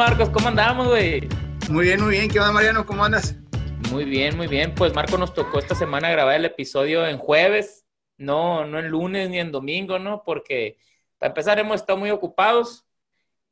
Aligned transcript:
Marcos? 0.00 0.30
¿Cómo 0.30 0.48
andamos, 0.48 0.88
güey? 0.88 1.28
Muy 1.68 1.84
bien, 1.84 2.00
muy 2.00 2.12
bien. 2.12 2.30
¿Qué 2.30 2.40
onda, 2.40 2.52
Mariano? 2.52 2.86
¿Cómo 2.86 3.04
andas? 3.04 3.36
Muy 3.90 4.06
bien, 4.06 4.34
muy 4.34 4.46
bien. 4.46 4.74
Pues 4.74 4.94
Marco 4.94 5.18
nos 5.18 5.34
tocó 5.34 5.58
esta 5.58 5.74
semana 5.74 6.10
grabar 6.10 6.36
el 6.36 6.46
episodio 6.46 7.06
en 7.06 7.18
jueves, 7.18 7.84
no, 8.16 8.64
no 8.64 8.78
en 8.78 8.88
lunes 8.88 9.28
ni 9.28 9.38
en 9.38 9.52
domingo, 9.52 9.98
¿no? 9.98 10.22
Porque 10.24 10.78
para 11.18 11.32
empezar 11.32 11.58
hemos 11.58 11.82
estado 11.82 11.98
muy 11.98 12.10
ocupados 12.10 12.86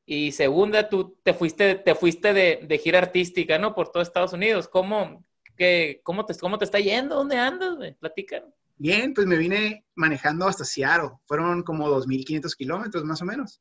y 0.07 0.32
segunda, 0.32 0.89
tú 0.89 1.19
te 1.23 1.35
fuiste, 1.35 1.75
te 1.75 1.95
fuiste 1.95 2.32
de, 2.32 2.80
gira 2.83 3.01
artística, 3.01 3.59
¿no? 3.59 3.75
Por 3.75 3.93
todo 3.93 4.03
Estados 4.03 4.33
Unidos. 4.33 4.69
¿Cómo, 4.69 5.27
qué, 5.55 6.00
cómo, 6.03 6.25
te, 6.25 6.35
cómo 6.39 6.57
te 6.57 6.64
está 6.64 6.80
yendo? 6.80 7.17
¿Dónde 7.17 7.36
andas, 7.36 7.77
güey? 7.77 7.93
Platícanos. 7.93 8.55
Bien, 8.79 9.13
pues 9.13 9.27
me 9.27 9.36
vine 9.36 9.85
manejando 9.94 10.46
hasta 10.46 10.64
Seattle. 10.64 11.11
Fueron 11.27 11.63
como 11.63 11.91
2.500 11.91 12.57
kilómetros 12.57 13.05
más 13.05 13.21
o 13.21 13.27
menos. 13.27 13.61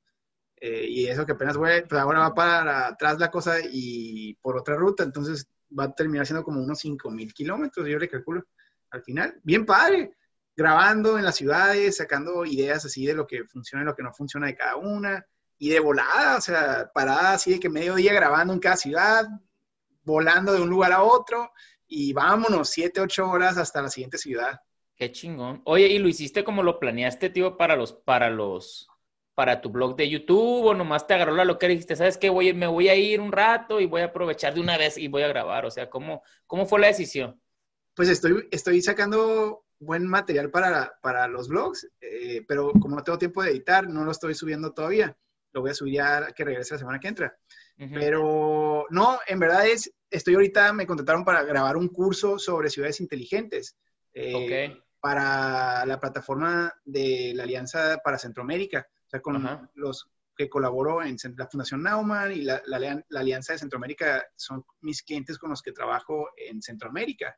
Eh, 0.59 0.87
y 0.89 1.07
eso 1.07 1.25
que 1.25 1.33
apenas 1.33 1.55
voy, 1.55 1.83
pues 1.87 2.01
ahora 2.01 2.19
va 2.19 2.33
para 2.33 2.87
atrás 2.87 3.19
la 3.19 3.29
cosa 3.29 3.57
y 3.61 4.33
por 4.41 4.57
otra 4.57 4.75
ruta, 4.75 5.03
entonces 5.03 5.47
va 5.77 5.85
a 5.85 5.93
terminar 5.93 6.25
siendo 6.25 6.43
como 6.43 6.61
unos 6.61 6.83
5.000 6.83 7.33
kilómetros, 7.33 7.87
yo 7.87 7.99
le 7.99 8.09
calculo 8.09 8.43
al 8.89 9.03
final. 9.03 9.39
Bien 9.43 9.65
padre, 9.65 10.13
grabando 10.55 11.17
en 11.17 11.25
las 11.25 11.35
ciudades, 11.35 11.97
sacando 11.97 12.45
ideas 12.45 12.83
así 12.85 13.05
de 13.05 13.13
lo 13.13 13.27
que 13.27 13.43
funciona 13.45 13.83
y 13.83 13.85
lo 13.85 13.95
que 13.95 14.03
no 14.03 14.13
funciona 14.13 14.47
de 14.47 14.55
cada 14.55 14.75
una. 14.77 15.25
Y 15.59 15.69
de 15.69 15.79
volada, 15.79 16.37
o 16.37 16.41
sea, 16.41 16.91
parada 16.93 17.33
así 17.33 17.51
de 17.51 17.59
que 17.59 17.69
medio 17.69 17.95
día 17.95 18.13
grabando 18.13 18.53
en 18.53 18.59
cada 18.59 18.77
ciudad, 18.77 19.25
volando 20.03 20.53
de 20.53 20.61
un 20.61 20.69
lugar 20.69 20.91
a 20.91 21.01
otro 21.01 21.51
y 21.87 22.13
vámonos, 22.13 22.69
7, 22.69 23.01
8 23.01 23.27
horas 23.27 23.57
hasta 23.57 23.81
la 23.81 23.89
siguiente 23.89 24.17
ciudad. 24.17 24.59
Qué 24.95 25.11
chingón. 25.11 25.61
Oye, 25.65 25.87
¿y 25.87 25.99
lo 25.99 26.07
hiciste 26.07 26.43
como 26.43 26.63
lo 26.63 26.79
planeaste, 26.79 27.29
tío, 27.29 27.57
para 27.57 27.75
los, 27.75 27.93
para 27.93 28.29
los, 28.29 28.87
para 29.37 29.61
tu 29.61 29.69
blog 29.69 29.95
de 29.95 30.09
YouTube 30.09 30.65
o 30.65 30.73
nomás 30.73 31.05
te 31.05 31.13
agarró 31.13 31.35
la 31.35 31.45
loquera 31.45 31.71
y 31.71 31.75
dijiste, 31.75 31.95
¿sabes 31.95 32.17
qué? 32.17 32.31
Voy, 32.31 32.55
me 32.55 32.65
voy 32.65 32.89
a 32.89 32.95
ir 32.95 33.21
un 33.21 33.31
rato 33.31 33.79
y 33.79 33.85
voy 33.85 34.01
a 34.01 34.05
aprovechar 34.05 34.55
de 34.55 34.61
una 34.61 34.79
vez 34.79 34.97
y 34.97 35.09
voy 35.09 35.21
a 35.21 35.27
grabar. 35.27 35.63
O 35.63 35.69
sea, 35.69 35.91
¿cómo, 35.91 36.23
cómo 36.47 36.65
fue 36.65 36.79
la 36.79 36.87
decisión? 36.87 37.39
Pues 37.93 38.09
estoy, 38.09 38.47
estoy 38.49 38.81
sacando 38.81 39.63
buen 39.77 40.07
material 40.07 40.49
para, 40.49 40.97
para 41.03 41.27
los 41.27 41.49
blogs, 41.49 41.87
eh, 42.01 42.45
pero 42.47 42.71
como 42.81 42.95
no 42.95 43.03
tengo 43.03 43.19
tiempo 43.19 43.43
de 43.43 43.51
editar, 43.51 43.87
no 43.87 44.03
lo 44.05 44.09
estoy 44.09 44.33
subiendo 44.33 44.73
todavía. 44.73 45.15
Lo 45.51 45.61
voy 45.61 45.69
a 45.69 45.75
subir 45.75 45.93
ya 45.93 46.31
que 46.31 46.43
regrese 46.43 46.73
la 46.73 46.79
semana 46.79 46.99
que 46.99 47.07
entra. 47.07 47.37
Pero 47.77 48.87
no, 48.89 49.19
en 49.27 49.37
verdad 49.37 49.67
es, 49.67 49.93
estoy 50.09 50.33
ahorita, 50.33 50.73
me 50.73 50.87
contrataron 50.87 51.23
para 51.23 51.43
grabar 51.43 51.77
un 51.77 51.89
curso 51.89 52.39
sobre 52.39 52.71
ciudades 52.71 52.99
inteligentes. 53.01 53.77
Eh, 54.15 54.75
para 54.99 55.85
la 55.85 55.99
plataforma 55.99 56.73
de 56.83 57.33
la 57.35 57.43
Alianza 57.43 58.01
para 58.03 58.17
Centroamérica, 58.17 58.87
o 59.07 59.09
sea, 59.09 59.21
con 59.21 59.69
los 59.75 60.09
que 60.35 60.49
colaboro 60.49 61.01
en 61.01 61.17
la 61.35 61.47
Fundación 61.47 61.81
Nauman 61.81 62.31
y 62.31 62.41
la, 62.43 62.61
Alianza 63.15 63.53
de 63.53 63.59
Centroamérica 63.59 64.25
son 64.35 64.63
mis 64.81 65.01
clientes 65.01 65.37
con 65.39 65.49
los 65.49 65.61
que 65.61 65.71
trabajo 65.71 66.29
en 66.37 66.61
Centroamérica. 66.61 67.35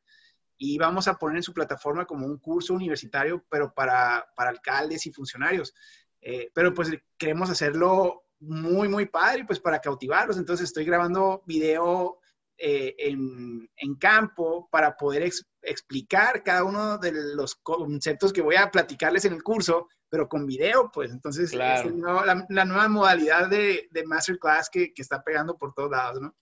Y 0.58 0.78
vamos 0.78 1.08
a 1.08 1.16
poner 1.16 1.38
en 1.38 1.44
su 1.44 1.54
plataforma 1.54 2.06
como 2.06 2.26
un 2.26 2.38
curso 2.40 2.74
universitario, 2.74 3.46
pero 3.50 3.74
para, 3.74 4.28
para 4.36 4.50
alcaldes 4.50 5.06
y 5.06 5.14
funcionarios. 5.14 5.74
Eh, 6.20 6.52
pero 6.54 6.74
pues 6.74 6.92
queremos 7.18 7.50
hacerlo 7.50 8.26
muy, 8.40 8.90
muy 8.90 9.06
padre, 9.06 9.46
pues 9.46 9.62
para 9.62 9.80
cautivarlos. 9.80 10.38
Entonces 10.38 10.66
estoy 10.66 10.84
grabando 10.84 11.44
video 11.46 12.20
eh, 12.58 12.96
en, 12.98 13.70
en, 13.78 13.96
campo 13.96 14.68
para 14.70 14.98
poder 14.98 15.32
explicar 15.62 16.44
cada 16.44 16.66
uno 16.66 16.98
de 16.98 17.14
los 17.14 17.56
conceptos 17.56 18.34
que 18.34 18.42
voy 18.42 18.58
a 18.58 18.70
platicarles 18.70 19.24
en 19.24 19.32
el 19.32 19.44
curso, 19.44 19.88
pero 20.10 20.28
con 20.28 20.46
video, 20.46 20.92
pues 20.92 21.12
entonces 21.12 21.54
la, 21.54 21.84
nueva 21.84 22.88
modalidad 22.90 23.50
de, 23.50 23.88
de 23.92 24.06
masterclass 24.06 24.70
que, 24.70 24.94
que, 24.94 25.02
está 25.02 25.24
pegando 25.24 25.58
por 25.58 25.74
todos 25.74 25.92
lados, 25.92 26.22
¿no? 26.22 26.36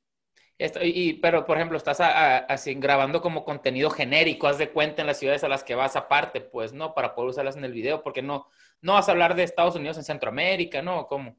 Esto, 0.57 0.79
y, 0.81 1.13
pero, 1.21 1.45
por 1.45 1.57
ejemplo, 1.57 1.77
estás 1.77 1.99
así 2.01 2.73
grabando 2.73 3.21
como 3.21 3.45
contenido 3.45 3.91
genérico, 3.91 4.47
haz 4.47 4.57
de 4.57 4.71
cuenta 4.71 5.01
en 5.01 5.07
las 5.07 5.19
ciudades 5.19 5.43
a 5.43 5.49
las 5.49 5.63
que 5.63 5.75
vas 5.75 5.95
aparte, 5.95 6.41
pues, 6.41 6.73
¿no? 6.73 6.95
Para 6.95 7.13
poder 7.13 7.29
usarlas 7.29 7.57
en 7.57 7.63
el 7.63 7.73
video, 7.73 8.01
porque 8.01 8.23
no, 8.23 8.47
no 8.81 8.93
vas 8.93 9.07
a 9.07 9.11
hablar 9.11 9.35
de 9.35 9.43
Estados 9.43 9.75
Unidos 9.75 9.97
en 9.97 10.03
Centroamérica, 10.03 10.81
¿no? 10.81 11.05
¿Cómo? 11.05 11.37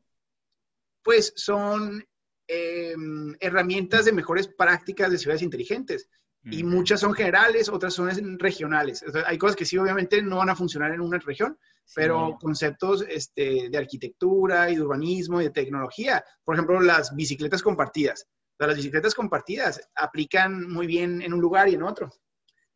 Pues 1.02 1.32
son 1.34 2.04
Em, 2.50 3.36
herramientas 3.40 4.06
de 4.06 4.12
mejores 4.12 4.48
prácticas 4.48 5.10
de 5.10 5.18
ciudades 5.18 5.42
inteligentes. 5.42 6.08
Y 6.50 6.64
muchas 6.64 7.00
son 7.00 7.12
generales, 7.12 7.68
otras 7.68 7.92
son 7.92 8.38
regionales. 8.38 9.04
hay 9.26 9.36
cosas 9.36 9.54
que 9.54 9.66
sí, 9.66 9.76
obviamente, 9.76 10.22
no 10.22 10.38
van 10.38 10.48
a 10.48 10.56
funcionar 10.56 10.92
en 10.92 11.02
una 11.02 11.18
región, 11.18 11.58
pero 11.94 12.36
conceptos 12.40 13.04
este, 13.08 13.68
de 13.70 13.78
arquitectura 13.78 14.70
y 14.70 14.76
de 14.76 14.82
urbanismo 14.82 15.40
y 15.40 15.44
de 15.44 15.50
tecnología. 15.50 16.24
Por 16.44 16.54
ejemplo, 16.54 16.80
las 16.80 17.14
bicicletas 17.14 17.62
compartidas. 17.62 18.26
las 18.58 18.76
bicicletas 18.76 19.14
compartidas 19.14 19.80
aplican 19.94 20.68
muy 20.68 20.86
bien 20.86 21.22
en 21.22 21.32
un 21.32 21.40
lugar 21.40 21.68
y 21.68 21.74
en 21.74 21.82
otro. 21.82 22.10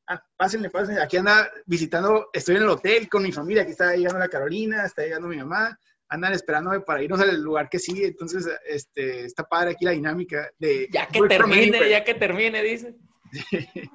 Ah, 0.09 0.23
pásenle, 0.37 0.71
pásenle. 0.71 1.03
Aquí 1.03 1.17
anda 1.17 1.51
visitando, 1.67 2.31
estoy 2.33 2.57
en 2.57 2.63
el 2.63 2.69
hotel 2.69 3.09
con 3.09 3.23
mi 3.23 3.33
familia. 3.33 3.63
Aquí 3.63 3.73
está 3.73 3.95
llegando 3.95 4.19
la 4.19 4.29
Carolina, 4.29 4.85
está 4.85 5.03
llegando 5.03 5.29
mi 5.29 5.37
mamá 5.37 5.79
andan 6.13 6.35
esperándome 6.35 6.81
para 6.81 7.03
irnos 7.03 7.21
al 7.21 7.41
lugar 7.41 7.71
que 7.71 7.79
sigue. 7.79 8.07
Entonces, 8.07 8.47
este, 8.67 9.25
está 9.25 9.45
padre 9.45 9.71
aquí 9.71 9.87
la 9.87 9.93
dinámica 9.93 10.51
de... 10.59 10.87
Ya 10.93 11.07
que 11.07 11.23
termine, 11.23 11.89
ya 11.89 12.05
que 12.05 12.15
termine, 12.15 12.63
dice. 12.63 12.95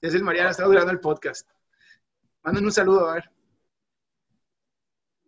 es 0.00 0.14
el 0.14 0.24
Mariano, 0.24 0.50
está 0.50 0.64
durando 0.64 0.90
el 0.90 0.98
podcast. 0.98 1.48
Manden 2.42 2.64
un 2.64 2.72
saludo, 2.72 3.08
a 3.08 3.14
ver. 3.14 3.30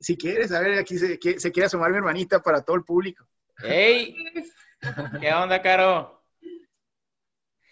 Si 0.03 0.17
quieres, 0.17 0.53
a 0.53 0.61
ver, 0.61 0.79
aquí 0.79 0.99
se, 0.99 1.19
se 1.39 1.53
quiere 1.53 1.67
asomar 1.67 1.91
mi 1.91 1.99
hermanita 1.99 2.43
para 2.43 2.63
todo 2.63 2.77
el 2.77 2.85
público. 2.85 3.27
¡Ey! 3.63 4.17
¿Qué 5.21 5.33
onda, 5.33 5.63
Caro? 5.63 6.23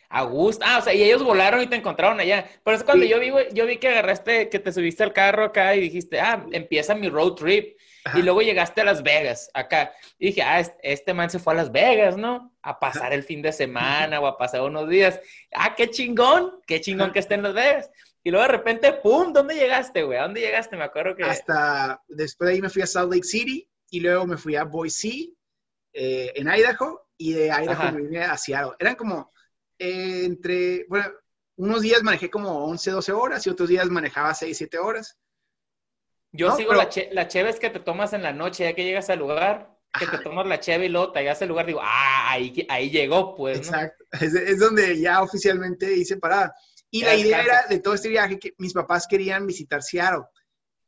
Augusto. 0.09 0.65
Ah, 0.67 0.79
o 0.79 0.83
sea, 0.83 0.93
y 0.93 1.03
ellos 1.03 1.23
volaron 1.23 1.63
y 1.63 1.67
te 1.69 1.77
encontraron 1.77 2.19
allá. 2.19 2.45
Por 2.65 2.75
eso 2.75 2.85
cuando 2.85 3.05
yo, 3.05 3.21
vi, 3.21 3.31
yo 3.53 3.67
vi 3.67 3.77
que 3.77 3.89
agarraste, 3.89 4.49
que 4.49 4.59
te 4.59 4.73
subiste 4.73 5.05
al 5.05 5.13
carro 5.13 5.45
acá 5.45 5.75
y 5.77 5.81
dijiste, 5.81 6.21
ah, 6.21 6.45
empieza 6.51 6.95
mi 6.95 7.09
road 7.09 7.35
trip. 7.35 7.77
Y 8.15 8.23
luego 8.23 8.41
llegaste 8.41 8.81
a 8.81 8.85
Las 8.85 9.03
Vegas, 9.03 9.51
acá. 9.53 9.93
Y 10.19 10.29
dije, 10.29 10.43
ah, 10.43 10.61
este 10.83 11.15
man 11.15 11.31
se 11.31 11.39
fue 11.39 11.53
a 11.53 11.57
Las 11.57 11.71
Vegas, 11.71 12.17
¿no? 12.17 12.53
A 12.63 12.81
pasar 12.81 13.13
el 13.13 13.23
fin 13.23 13.43
de 13.43 13.53
semana 13.53 14.21
o 14.21 14.27
a 14.27 14.39
pasar 14.39 14.63
unos 14.63 14.89
días. 14.89 15.21
Ah, 15.53 15.75
qué 15.77 15.91
chingón, 15.91 16.61
qué 16.67 16.81
chingón 16.81 17.13
que 17.13 17.19
esté 17.19 17.35
en 17.35 17.43
Las 17.43 17.55
Vegas. 17.55 17.91
Y 18.23 18.31
luego 18.31 18.47
de 18.47 18.53
repente, 18.53 18.93
¡pum! 18.93 19.33
¿Dónde 19.33 19.55
llegaste, 19.55 20.03
güey? 20.03 20.19
¿A 20.19 20.23
dónde 20.23 20.41
llegaste? 20.41 20.77
Me 20.77 20.85
acuerdo 20.85 21.17
que... 21.17 21.25
Hasta, 21.25 22.03
después 22.09 22.49
de 22.49 22.55
ahí 22.55 22.61
me 22.61 22.69
fui 22.69 22.83
a 22.83 22.87
Salt 22.87 23.13
Lake 23.13 23.25
City 23.25 23.69
y 23.91 24.01
luego 24.01 24.27
me 24.27 24.37
fui 24.37 24.57
a 24.57 24.65
Boise, 24.65 25.33
eh, 25.93 26.33
en 26.35 26.49
Idaho, 26.49 27.09
y 27.17 27.33
de 27.33 27.47
Idaho 27.47 27.93
me 27.93 28.03
vine 28.03 28.25
a 28.25 28.37
Seattle. 28.37 28.73
Eran 28.79 28.95
como 28.95 29.31
eh, 29.79 30.25
entre, 30.25 30.85
bueno, 30.89 31.07
unos 31.57 31.81
días 31.83 32.03
manejé 32.03 32.31
como 32.31 32.67
11, 32.67 32.91
12 32.91 33.13
horas 33.13 33.47
y 33.47 33.51
otros 33.51 33.69
días 33.69 33.89
manejaba 33.89 34.35
6, 34.35 34.57
7 34.57 34.79
horas. 34.79 35.19
Yo 36.33 36.55
sigo 36.57 36.75
la, 36.75 36.89
che 36.89 37.09
la 37.13 37.27
cheve 37.27 37.53
que 37.59 37.71
te 37.71 37.81
tomas 37.81 38.13
en 38.13 38.23
la 38.23 38.33
noche, 38.33 38.65
ya 38.65 38.75
que 38.75 38.85
llegas 38.85 39.11
al 39.11 39.19
lugar, 39.19 39.77
que 39.99 40.07
te 40.07 40.19
tomas 40.19 40.47
la 40.47 40.61
cheve 40.61 40.87
y 40.87 40.89
luego 40.89 41.13
te 41.13 41.21
llegas 41.21 41.43
al 41.43 41.49
lugar, 41.49 41.67
digo, 41.67 41.81
ah, 41.83 42.31
ahí, 42.31 42.67
ahí 42.69 42.91
llegó, 42.91 43.35
pues. 43.35 43.59
Exacto, 43.59 44.05
es, 44.21 44.59
donde 44.59 45.01
ya 45.01 45.23
oficialmente 45.23 45.93
hice 45.93 46.19
parada. 46.19 46.55
Y 46.91 47.03
la 47.03 47.15
idea 47.15 47.43
era 47.43 47.67
de 47.69 47.79
todo 47.79 47.95
este 47.95 48.09
viaje 48.09 48.39
que 48.39 48.55
mis 48.59 48.73
papás 48.73 49.07
querían 49.09 49.47
visitar 49.47 49.83
Seattle 49.83 50.25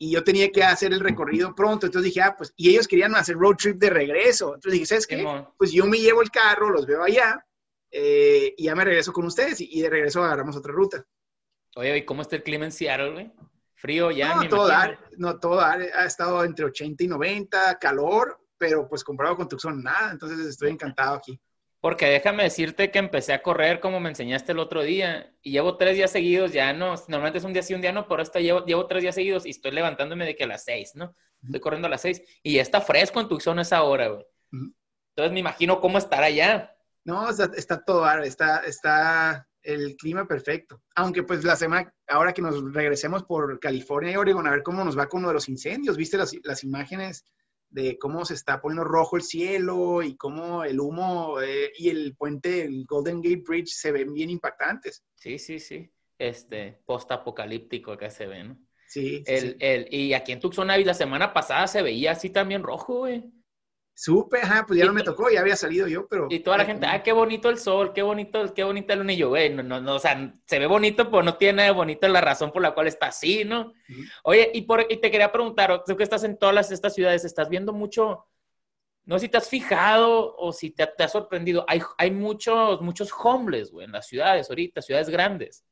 y 0.02 0.10
yo 0.10 0.24
tenía 0.24 0.50
que 0.50 0.64
hacer 0.64 0.92
el 0.92 0.98
recorrido 0.98 1.54
pronto. 1.54 1.86
Entonces 1.86 2.12
dije, 2.12 2.22
ah, 2.22 2.34
pues, 2.36 2.52
y 2.56 2.70
ellos 2.70 2.88
querían 2.88 3.14
hacer 3.14 3.36
road 3.36 3.54
trip 3.54 3.76
de 3.78 3.88
regreso. 3.88 4.56
Entonces 4.56 4.72
dije, 4.72 4.86
¿sabes 4.86 5.06
qué? 5.06 5.24
Pues 5.56 5.70
yo 5.70 5.86
me 5.86 5.98
llevo 5.98 6.22
el 6.22 6.30
carro, 6.32 6.70
los 6.70 6.86
veo 6.86 7.04
allá 7.04 7.46
eh, 7.88 8.52
y 8.56 8.64
ya 8.64 8.74
me 8.74 8.84
regreso 8.84 9.12
con 9.12 9.26
ustedes 9.26 9.60
y, 9.60 9.80
de 9.80 9.88
regreso 9.88 10.24
agarramos 10.24 10.56
otra 10.56 10.72
ruta. 10.72 11.06
Oye, 11.76 11.98
¿y 11.98 12.04
cómo 12.04 12.22
está 12.22 12.34
el 12.34 12.42
clima 12.42 12.64
en 12.64 12.72
Seattle, 12.72 13.12
güey? 13.12 13.32
Frío 13.74 14.10
ya. 14.10 14.34
No, 14.34 14.48
todo 14.48 14.72
no, 15.18 15.38
todo 15.38 15.60
ha 15.60 16.04
estado 16.04 16.42
entre 16.42 16.64
80 16.64 17.04
y 17.04 17.06
90, 17.06 17.78
calor, 17.78 18.40
pero 18.58 18.88
pues 18.88 19.04
comparado 19.04 19.36
con 19.36 19.48
Tucson, 19.48 19.84
nada. 19.84 20.10
Entonces 20.10 20.44
estoy 20.46 20.70
encantado 20.70 21.14
aquí. 21.14 21.40
Porque 21.82 22.06
déjame 22.06 22.44
decirte 22.44 22.92
que 22.92 23.00
empecé 23.00 23.32
a 23.32 23.42
correr 23.42 23.80
como 23.80 23.98
me 23.98 24.08
enseñaste 24.08 24.52
el 24.52 24.60
otro 24.60 24.82
día 24.84 25.34
y 25.42 25.50
llevo 25.50 25.76
tres 25.76 25.96
días 25.96 26.12
seguidos, 26.12 26.52
ya 26.52 26.72
no, 26.72 26.94
normalmente 27.08 27.38
es 27.38 27.44
un 27.44 27.52
día 27.52 27.64
sí, 27.64 27.74
un 27.74 27.80
día 27.80 27.90
no, 27.90 28.06
pero 28.06 28.22
esta 28.22 28.38
llevo, 28.38 28.64
llevo 28.64 28.86
tres 28.86 29.02
días 29.02 29.16
seguidos 29.16 29.44
y 29.44 29.50
estoy 29.50 29.72
levantándome 29.72 30.24
de 30.24 30.36
que 30.36 30.44
a 30.44 30.46
las 30.46 30.62
seis, 30.62 30.92
¿no? 30.94 31.16
Estoy 31.42 31.58
corriendo 31.58 31.88
a 31.88 31.90
las 31.90 32.02
seis 32.02 32.22
y 32.40 32.54
ya 32.54 32.62
está 32.62 32.80
fresco 32.80 33.20
en 33.20 33.26
Tucson 33.26 33.58
esa 33.58 33.82
hora, 33.82 34.06
güey. 34.06 34.24
Entonces 34.52 35.32
me 35.32 35.40
imagino 35.40 35.80
cómo 35.80 35.98
estar 35.98 36.22
allá. 36.22 36.72
No, 37.02 37.28
está, 37.28 37.50
está 37.56 37.84
todo, 37.84 38.08
está, 38.22 38.58
está 38.58 39.48
el 39.64 39.96
clima 39.96 40.28
perfecto. 40.28 40.84
Aunque 40.94 41.24
pues 41.24 41.42
la 41.42 41.56
semana, 41.56 41.92
ahora 42.06 42.32
que 42.32 42.42
nos 42.42 42.72
regresemos 42.72 43.24
por 43.24 43.58
California 43.58 44.12
y 44.12 44.16
Oregon, 44.16 44.46
a 44.46 44.52
ver 44.52 44.62
cómo 44.62 44.84
nos 44.84 44.96
va 44.96 45.08
con 45.08 45.18
uno 45.18 45.28
de 45.30 45.34
los 45.34 45.48
incendios. 45.48 45.96
¿Viste 45.96 46.16
las, 46.16 46.32
las 46.44 46.62
imágenes 46.62 47.24
de 47.72 47.98
cómo 47.98 48.24
se 48.24 48.34
está 48.34 48.60
poniendo 48.60 48.84
rojo 48.84 49.16
el 49.16 49.22
cielo 49.22 50.02
y 50.02 50.16
cómo 50.16 50.62
el 50.62 50.78
humo 50.78 51.40
eh, 51.40 51.72
y 51.76 51.88
el 51.88 52.14
puente, 52.16 52.64
el 52.64 52.84
Golden 52.86 53.20
Gate 53.20 53.42
Bridge 53.46 53.70
se 53.70 53.92
ven 53.92 54.12
bien 54.12 54.30
impactantes? 54.30 55.02
Sí, 55.14 55.38
sí, 55.38 55.58
sí. 55.58 55.90
Este, 56.18 56.78
post-apocalíptico 56.84 57.92
acá 57.92 58.10
se 58.10 58.26
ve, 58.26 58.44
¿no? 58.44 58.58
Sí. 58.86 59.24
el, 59.26 59.56
El, 59.58 59.92
y 59.92 60.12
aquí 60.12 60.32
en 60.32 60.40
Tucson, 60.40 60.68
la 60.68 60.94
semana 60.94 61.32
pasada 61.32 61.66
se 61.66 61.80
veía 61.80 62.12
así 62.12 62.28
también 62.28 62.62
rojo, 62.62 62.98
güey. 62.98 63.24
Supe, 63.94 64.38
ajá, 64.38 64.64
pues 64.66 64.78
ya 64.78 64.86
no 64.86 64.92
me 64.92 65.02
tocó, 65.02 65.30
ya 65.30 65.40
había 65.40 65.54
salido 65.54 65.86
yo, 65.86 66.08
pero... 66.08 66.26
Y 66.30 66.40
toda 66.40 66.58
la 66.58 66.64
gente, 66.64 66.86
ah, 66.86 67.02
qué 67.02 67.12
bonito 67.12 67.50
el 67.50 67.58
sol, 67.58 67.92
qué 67.92 68.02
bonito, 68.02 68.52
qué 68.54 68.64
bonita 68.64 68.96
luna. 68.96 69.12
Y 69.12 69.18
yo, 69.18 69.28
güey, 69.28 69.54
no, 69.54 69.62
no, 69.62 69.94
o 69.94 69.98
sea, 69.98 70.32
se 70.46 70.58
ve 70.58 70.66
bonito, 70.66 71.10
pero 71.10 71.22
no 71.22 71.36
tiene 71.36 71.70
bonito 71.70 72.08
la 72.08 72.20
razón 72.20 72.52
por 72.52 72.62
la 72.62 72.72
cual 72.72 72.86
está 72.86 73.06
así, 73.06 73.44
¿no? 73.44 73.72
Oye, 74.24 74.50
y, 74.54 74.62
por, 74.62 74.86
y 74.90 74.96
te 74.96 75.10
quería 75.10 75.30
preguntar, 75.30 75.84
tú 75.86 75.96
que 75.96 76.04
estás 76.04 76.24
en 76.24 76.38
todas 76.38 76.70
estas 76.70 76.94
ciudades, 76.94 77.24
¿estás 77.24 77.50
viendo 77.50 77.74
mucho, 77.74 78.26
no 79.04 79.18
sé 79.18 79.26
si 79.26 79.30
te 79.30 79.36
has 79.36 79.48
fijado 79.48 80.34
o 80.36 80.52
si 80.52 80.70
te, 80.70 80.86
te 80.86 81.04
ha 81.04 81.08
sorprendido, 81.08 81.64
hay, 81.68 81.82
hay 81.98 82.10
muchos, 82.10 82.80
muchos 82.80 83.10
homeless, 83.12 83.70
güey, 83.70 83.84
en 83.84 83.92
las 83.92 84.06
ciudades 84.06 84.48
ahorita, 84.48 84.80
ciudades 84.80 85.10
grandes. 85.10 85.64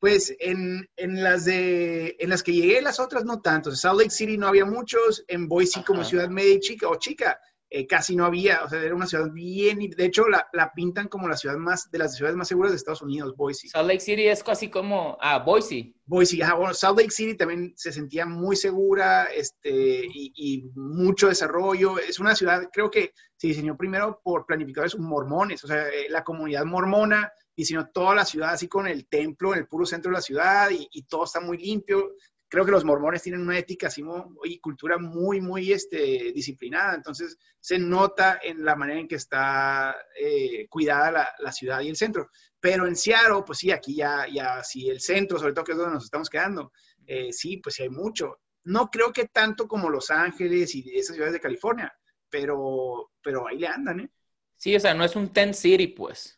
Pues 0.00 0.34
en, 0.38 0.88
en, 0.96 1.22
las 1.22 1.44
de, 1.44 2.16
en 2.20 2.30
las 2.30 2.42
que 2.42 2.52
llegué, 2.52 2.80
las 2.80 3.00
otras 3.00 3.24
no 3.24 3.40
tanto. 3.40 3.70
En 3.70 3.76
Salt 3.76 3.98
Lake 3.98 4.10
City 4.10 4.38
no 4.38 4.46
había 4.46 4.64
muchos, 4.64 5.24
en 5.26 5.48
Boise 5.48 5.82
como 5.84 6.04
ciudad 6.04 6.28
media 6.28 6.60
chica 6.60 6.88
o 6.88 6.96
chica, 6.96 7.38
eh, 7.70 7.86
casi 7.86 8.16
no 8.16 8.24
había, 8.24 8.64
o 8.64 8.68
sea, 8.68 8.82
era 8.82 8.94
una 8.94 9.06
ciudad 9.06 9.30
bien, 9.30 9.78
de 9.78 10.04
hecho 10.06 10.26
la, 10.26 10.48
la, 10.54 10.72
pintan 10.72 11.06
como 11.06 11.28
la 11.28 11.36
ciudad 11.36 11.56
más, 11.58 11.90
de 11.90 11.98
las 11.98 12.16
ciudades 12.16 12.34
más 12.34 12.48
seguras 12.48 12.72
de 12.72 12.76
Estados 12.76 13.02
Unidos, 13.02 13.36
Boise. 13.36 13.68
Salt 13.68 13.86
Lake 13.86 14.00
City 14.00 14.26
es 14.26 14.42
casi 14.42 14.70
como, 14.70 15.18
ah, 15.20 15.40
Boise. 15.40 15.92
Boise, 16.06 16.42
ah, 16.42 16.54
bueno, 16.54 16.72
Salt 16.72 16.98
Lake 16.98 17.10
City 17.10 17.36
también 17.36 17.74
se 17.76 17.92
sentía 17.92 18.24
muy 18.24 18.56
segura, 18.56 19.24
este, 19.24 20.06
y, 20.06 20.32
y, 20.34 20.62
mucho 20.76 21.28
desarrollo, 21.28 21.98
es 21.98 22.18
una 22.18 22.34
ciudad, 22.34 22.70
creo 22.72 22.90
que 22.90 23.12
se 23.36 23.48
diseñó 23.48 23.76
primero 23.76 24.18
por 24.24 24.46
planificadores 24.46 24.98
mormones, 24.98 25.62
o 25.62 25.66
sea, 25.66 25.88
eh, 25.88 26.06
la 26.08 26.24
comunidad 26.24 26.64
mormona 26.64 27.30
diseñó 27.58 27.88
toda 27.88 28.14
la 28.14 28.24
ciudad 28.24 28.50
así 28.50 28.68
con 28.68 28.86
el 28.86 29.08
templo 29.08 29.52
en 29.52 29.58
el 29.58 29.66
puro 29.66 29.84
centro 29.84 30.12
de 30.12 30.18
la 30.18 30.22
ciudad 30.22 30.70
y, 30.70 30.88
y 30.92 31.02
todo 31.02 31.24
está 31.24 31.40
muy 31.40 31.58
limpio. 31.58 32.14
Creo 32.46 32.64
que 32.64 32.70
los 32.70 32.84
mormones 32.84 33.20
tienen 33.20 33.40
una 33.40 33.58
ética 33.58 33.88
así 33.88 34.00
y 34.44 34.60
cultura 34.60 34.96
muy, 34.96 35.40
muy 35.40 35.72
este, 35.72 36.32
disciplinada. 36.32 36.94
Entonces 36.94 37.36
se 37.58 37.80
nota 37.80 38.38
en 38.40 38.64
la 38.64 38.76
manera 38.76 39.00
en 39.00 39.08
que 39.08 39.16
está 39.16 39.96
eh, 40.18 40.68
cuidada 40.68 41.34
la, 41.36 41.52
ciudad 41.52 41.80
y 41.80 41.88
el 41.88 41.96
centro. 41.96 42.30
Pero 42.60 42.86
en 42.86 42.94
Seattle, 42.94 43.42
pues 43.44 43.58
sí, 43.58 43.72
aquí 43.72 43.96
ya, 43.96 44.26
ya 44.32 44.62
sí, 44.62 44.88
el 44.88 45.00
centro, 45.00 45.36
sobre 45.36 45.52
todo 45.52 45.64
que 45.64 45.72
es 45.72 45.78
donde 45.78 45.94
nos 45.94 46.04
estamos 46.04 46.30
quedando, 46.30 46.72
eh, 47.06 47.32
sí, 47.32 47.56
pues 47.56 47.74
sí 47.74 47.82
hay 47.82 47.90
mucho. 47.90 48.38
No 48.62 48.88
creo 48.88 49.12
que 49.12 49.26
tanto 49.26 49.66
como 49.66 49.90
Los 49.90 50.12
Ángeles 50.12 50.76
y 50.76 50.96
esas 50.96 51.16
ciudades 51.16 51.34
de 51.34 51.40
California, 51.40 51.92
pero, 52.30 53.10
pero 53.20 53.48
ahí 53.48 53.58
le 53.58 53.66
andan, 53.66 54.00
¿eh? 54.00 54.10
Sí, 54.56 54.76
o 54.76 54.80
sea, 54.80 54.94
no 54.94 55.04
es 55.04 55.16
un 55.16 55.32
tent 55.32 55.54
city, 55.54 55.88
pues. 55.88 56.37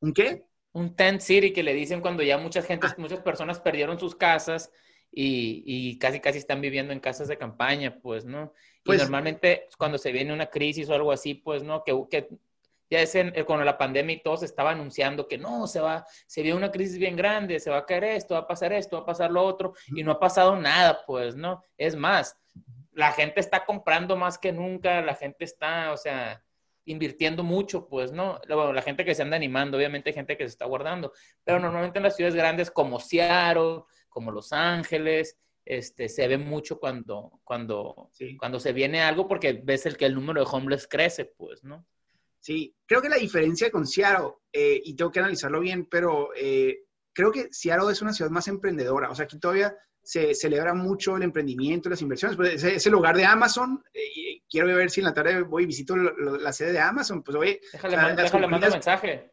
¿Un 0.00 0.12
qué? 0.12 0.46
Un 0.72 0.94
tent 0.94 1.20
city 1.20 1.52
que 1.52 1.62
le 1.62 1.74
dicen 1.74 2.00
cuando 2.00 2.22
ya 2.22 2.38
mucha 2.38 2.62
gente, 2.62 2.86
ah. 2.86 2.94
muchas 2.98 3.20
personas 3.20 3.60
perdieron 3.60 3.98
sus 3.98 4.14
casas 4.14 4.70
y, 5.12 5.62
y, 5.66 5.98
casi 5.98 6.20
casi 6.20 6.38
están 6.38 6.60
viviendo 6.60 6.92
en 6.92 7.00
casas 7.00 7.26
de 7.28 7.36
campaña, 7.36 7.98
pues, 8.00 8.24
¿no? 8.24 8.52
Pues, 8.84 8.98
y 8.98 9.02
normalmente 9.02 9.66
cuando 9.76 9.98
se 9.98 10.12
viene 10.12 10.32
una 10.32 10.46
crisis 10.46 10.88
o 10.88 10.94
algo 10.94 11.10
así, 11.10 11.34
pues, 11.34 11.62
¿no? 11.64 11.82
Que, 11.82 11.98
que 12.08 12.28
ya 12.90 13.00
es 13.00 13.14
en, 13.14 13.32
con 13.44 13.64
la 13.64 13.78
pandemia 13.78 14.16
y 14.16 14.22
todo 14.22 14.36
se 14.36 14.46
estaba 14.46 14.70
anunciando 14.72 15.28
que 15.28 15.38
no, 15.38 15.66
se 15.66 15.80
va, 15.80 16.04
se 16.26 16.42
viene 16.42 16.58
una 16.58 16.72
crisis 16.72 16.98
bien 16.98 17.16
grande, 17.16 17.60
se 17.60 17.70
va 17.70 17.78
a 17.78 17.86
caer 17.86 18.04
esto, 18.04 18.34
va 18.34 18.40
a 18.40 18.46
pasar 18.46 18.72
esto, 18.72 18.96
va 18.96 19.02
a 19.02 19.06
pasar 19.06 19.30
lo 19.30 19.42
otro, 19.44 19.74
y 19.88 20.02
no 20.02 20.12
ha 20.12 20.20
pasado 20.20 20.56
nada, 20.56 21.04
pues, 21.06 21.36
¿no? 21.36 21.62
Es 21.76 21.94
más, 21.94 22.36
la 22.92 23.12
gente 23.12 23.40
está 23.40 23.64
comprando 23.64 24.16
más 24.16 24.38
que 24.38 24.52
nunca, 24.52 25.00
la 25.02 25.14
gente 25.14 25.44
está, 25.44 25.92
o 25.92 25.96
sea, 25.96 26.42
invirtiendo 26.90 27.42
mucho, 27.42 27.88
pues, 27.88 28.12
¿no? 28.12 28.40
la 28.48 28.82
gente 28.82 29.04
que 29.04 29.14
se 29.14 29.22
anda 29.22 29.36
animando, 29.36 29.76
obviamente 29.76 30.10
hay 30.10 30.14
gente 30.14 30.36
que 30.36 30.44
se 30.44 30.50
está 30.50 30.66
guardando, 30.66 31.12
pero 31.44 31.60
normalmente 31.60 31.98
en 31.98 32.02
las 32.04 32.16
ciudades 32.16 32.34
grandes 32.34 32.70
como 32.70 32.98
Seattle, 32.98 33.82
como 34.08 34.32
Los 34.32 34.52
Ángeles, 34.52 35.38
este, 35.64 36.08
se 36.08 36.26
ve 36.26 36.36
mucho 36.36 36.78
cuando, 36.80 37.40
cuando, 37.44 38.10
cuando 38.38 38.58
se 38.58 38.72
viene 38.72 39.02
algo 39.02 39.28
porque 39.28 39.60
ves 39.62 39.86
el 39.86 39.96
que 39.96 40.06
el 40.06 40.14
número 40.14 40.44
de 40.44 40.50
homeless 40.50 40.88
crece, 40.88 41.26
pues, 41.26 41.62
¿no? 41.62 41.86
Sí, 42.40 42.74
creo 42.86 43.02
que 43.02 43.08
la 43.08 43.16
diferencia 43.16 43.70
con 43.70 43.86
Seattle, 43.86 44.32
eh, 44.52 44.80
y 44.82 44.96
tengo 44.96 45.12
que 45.12 45.20
analizarlo 45.20 45.60
bien, 45.60 45.86
pero 45.86 46.30
eh, 46.34 46.84
creo 47.12 47.30
que 47.30 47.48
Seattle 47.52 47.92
es 47.92 48.02
una 48.02 48.12
ciudad 48.12 48.30
más 48.30 48.48
emprendedora, 48.48 49.10
o 49.10 49.14
sea, 49.14 49.26
aquí 49.26 49.38
todavía 49.38 49.76
se 50.02 50.34
celebra 50.34 50.74
mucho 50.74 51.16
el 51.16 51.22
emprendimiento, 51.22 51.88
las 51.88 52.02
inversiones. 52.02 52.36
Pues 52.36 52.62
es, 52.62 52.86
el 52.86 52.94
hogar 52.94 53.16
de 53.16 53.24
Amazon. 53.24 53.82
Eh, 53.92 54.42
quiero 54.48 54.66
ver 54.74 54.90
si 54.90 55.00
en 55.00 55.06
la 55.06 55.14
tarde 55.14 55.42
voy 55.42 55.64
y 55.64 55.66
visito 55.66 55.96
la 55.96 56.52
sede 56.52 56.72
de 56.72 56.80
Amazon. 56.80 57.22
Pues 57.22 57.36
oye, 57.36 57.60
déjale, 57.72 57.96
un 57.96 58.50
mensaje. 58.60 59.32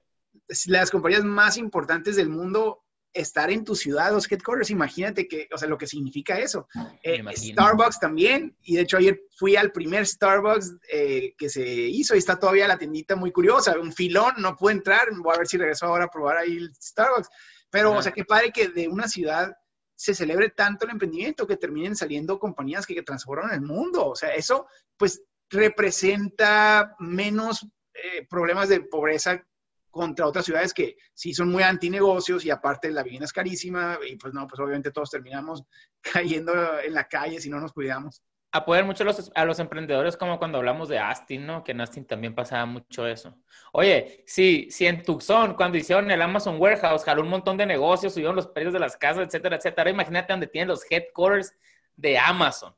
Las 0.67 0.91
compañías 0.91 1.23
más 1.23 1.57
importantes 1.57 2.15
del 2.15 2.29
mundo 2.29 2.83
estar 3.13 3.49
en 3.51 3.63
tu 3.63 3.75
ciudad, 3.75 4.11
los 4.11 4.31
headquarters, 4.31 4.69
imagínate 4.69 5.27
que, 5.27 5.47
o 5.51 5.57
sea, 5.57 5.67
lo 5.67 5.77
que 5.77 5.87
significa 5.87 6.37
eso. 6.37 6.67
Eh, 7.01 7.23
Starbucks 7.35 7.99
también, 7.99 8.55
y 8.61 8.75
de 8.75 8.81
hecho 8.83 8.97
ayer 8.97 9.19
fui 9.37 9.55
al 9.55 9.71
primer 9.71 10.05
Starbucks 10.05 10.77
eh, 10.91 11.33
que 11.37 11.49
se 11.49 11.65
hizo 11.65 12.15
y 12.15 12.19
está 12.19 12.37
todavía 12.37 12.67
la 12.67 12.77
tiendita 12.77 13.15
muy 13.15 13.31
curiosa, 13.31 13.77
un 13.79 13.91
filón, 13.91 14.35
no 14.37 14.55
puedo 14.55 14.75
entrar, 14.75 15.07
voy 15.17 15.33
a 15.33 15.39
ver 15.39 15.47
si 15.47 15.57
regreso 15.57 15.87
ahora 15.87 16.05
a 16.05 16.09
probar 16.09 16.37
ahí 16.37 16.57
el 16.57 16.75
Starbucks. 16.75 17.29
Pero, 17.69 17.93
o 17.93 18.01
sea, 18.01 18.13
qué 18.13 18.23
padre 18.23 18.51
que 18.51 18.69
de 18.69 18.87
una 18.87 19.07
ciudad 19.07 19.53
se 19.97 20.13
celebre 20.13 20.51
tanto 20.51 20.85
el 20.85 20.91
emprendimiento 20.91 21.47
que 21.47 21.57
terminen 21.57 21.95
saliendo 21.95 22.38
compañías 22.39 22.85
que, 22.85 23.01
transforman 23.01 23.53
el 23.53 23.61
mundo. 23.61 24.07
O 24.07 24.15
sea, 24.15 24.33
eso 24.33 24.67
pues 24.95 25.23
representa 25.49 26.95
menos 26.99 27.67
eh, 27.94 28.25
problemas 28.29 28.69
de 28.69 28.81
pobreza 28.81 29.44
contra 29.89 30.27
otras 30.27 30.45
ciudades 30.45 30.73
que 30.73 30.97
sí 31.13 31.33
son 31.33 31.49
muy 31.49 31.63
antinegocios 31.63 32.45
y 32.45 32.51
aparte 32.51 32.91
la 32.91 33.01
vivienda 33.01 33.25
es 33.25 33.33
carísima 33.33 33.97
y 34.07 34.17
pues 34.17 34.33
no, 34.33 34.45
pues 34.45 34.59
obviamente 34.59 34.91
todos 34.91 35.09
terminamos 35.09 35.63
cayendo 36.01 36.79
en 36.79 36.94
la 36.94 37.07
calle 37.07 37.41
si 37.41 37.49
no 37.49 37.59
nos 37.59 37.73
cuidamos 37.73 38.21
apoyar 38.57 38.86
mucho 38.86 39.04
a 39.04 39.07
los, 39.07 39.31
a 39.33 39.45
los, 39.45 39.59
emprendedores 39.59 40.18
como 40.18 40.38
cuando 40.38 40.57
hablamos 40.57 40.89
de 40.89 41.00
Astin, 41.00 41.45
¿no? 41.45 41.63
Que 41.63 41.71
en 41.71 41.81
Astin 41.81 42.06
también 42.06 42.36
pasaba 42.36 42.65
mucho 42.65 43.07
eso. 43.07 43.36
Oye, 43.71 44.24
sí, 44.25 44.68
sí 44.69 44.86
en 44.86 45.04
Tucson, 45.04 45.56
cuando 45.56 45.77
hicieron 45.77 46.09
el 46.12 46.21
Amazon 46.21 46.59
Warehouse, 46.59 47.04
jaló 47.04 47.21
un 47.21 47.30
montón 47.30 47.57
de 47.57 47.65
negocios, 47.65 48.13
subieron 48.13 48.36
los 48.36 48.48
precios 48.48 48.74
de 48.74 48.80
las 48.80 48.98
casas, 48.98 49.27
etcétera, 49.27 49.57
etcétera. 49.57 49.89
Imagínate 49.89 50.33
donde 50.33 50.48
tienen 50.48 50.68
los 50.68 50.86
headquarters 50.89 51.54
de 51.95 52.18
Amazon. 52.18 52.75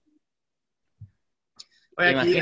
Oye, 1.98 2.16
aquí, 2.16 2.42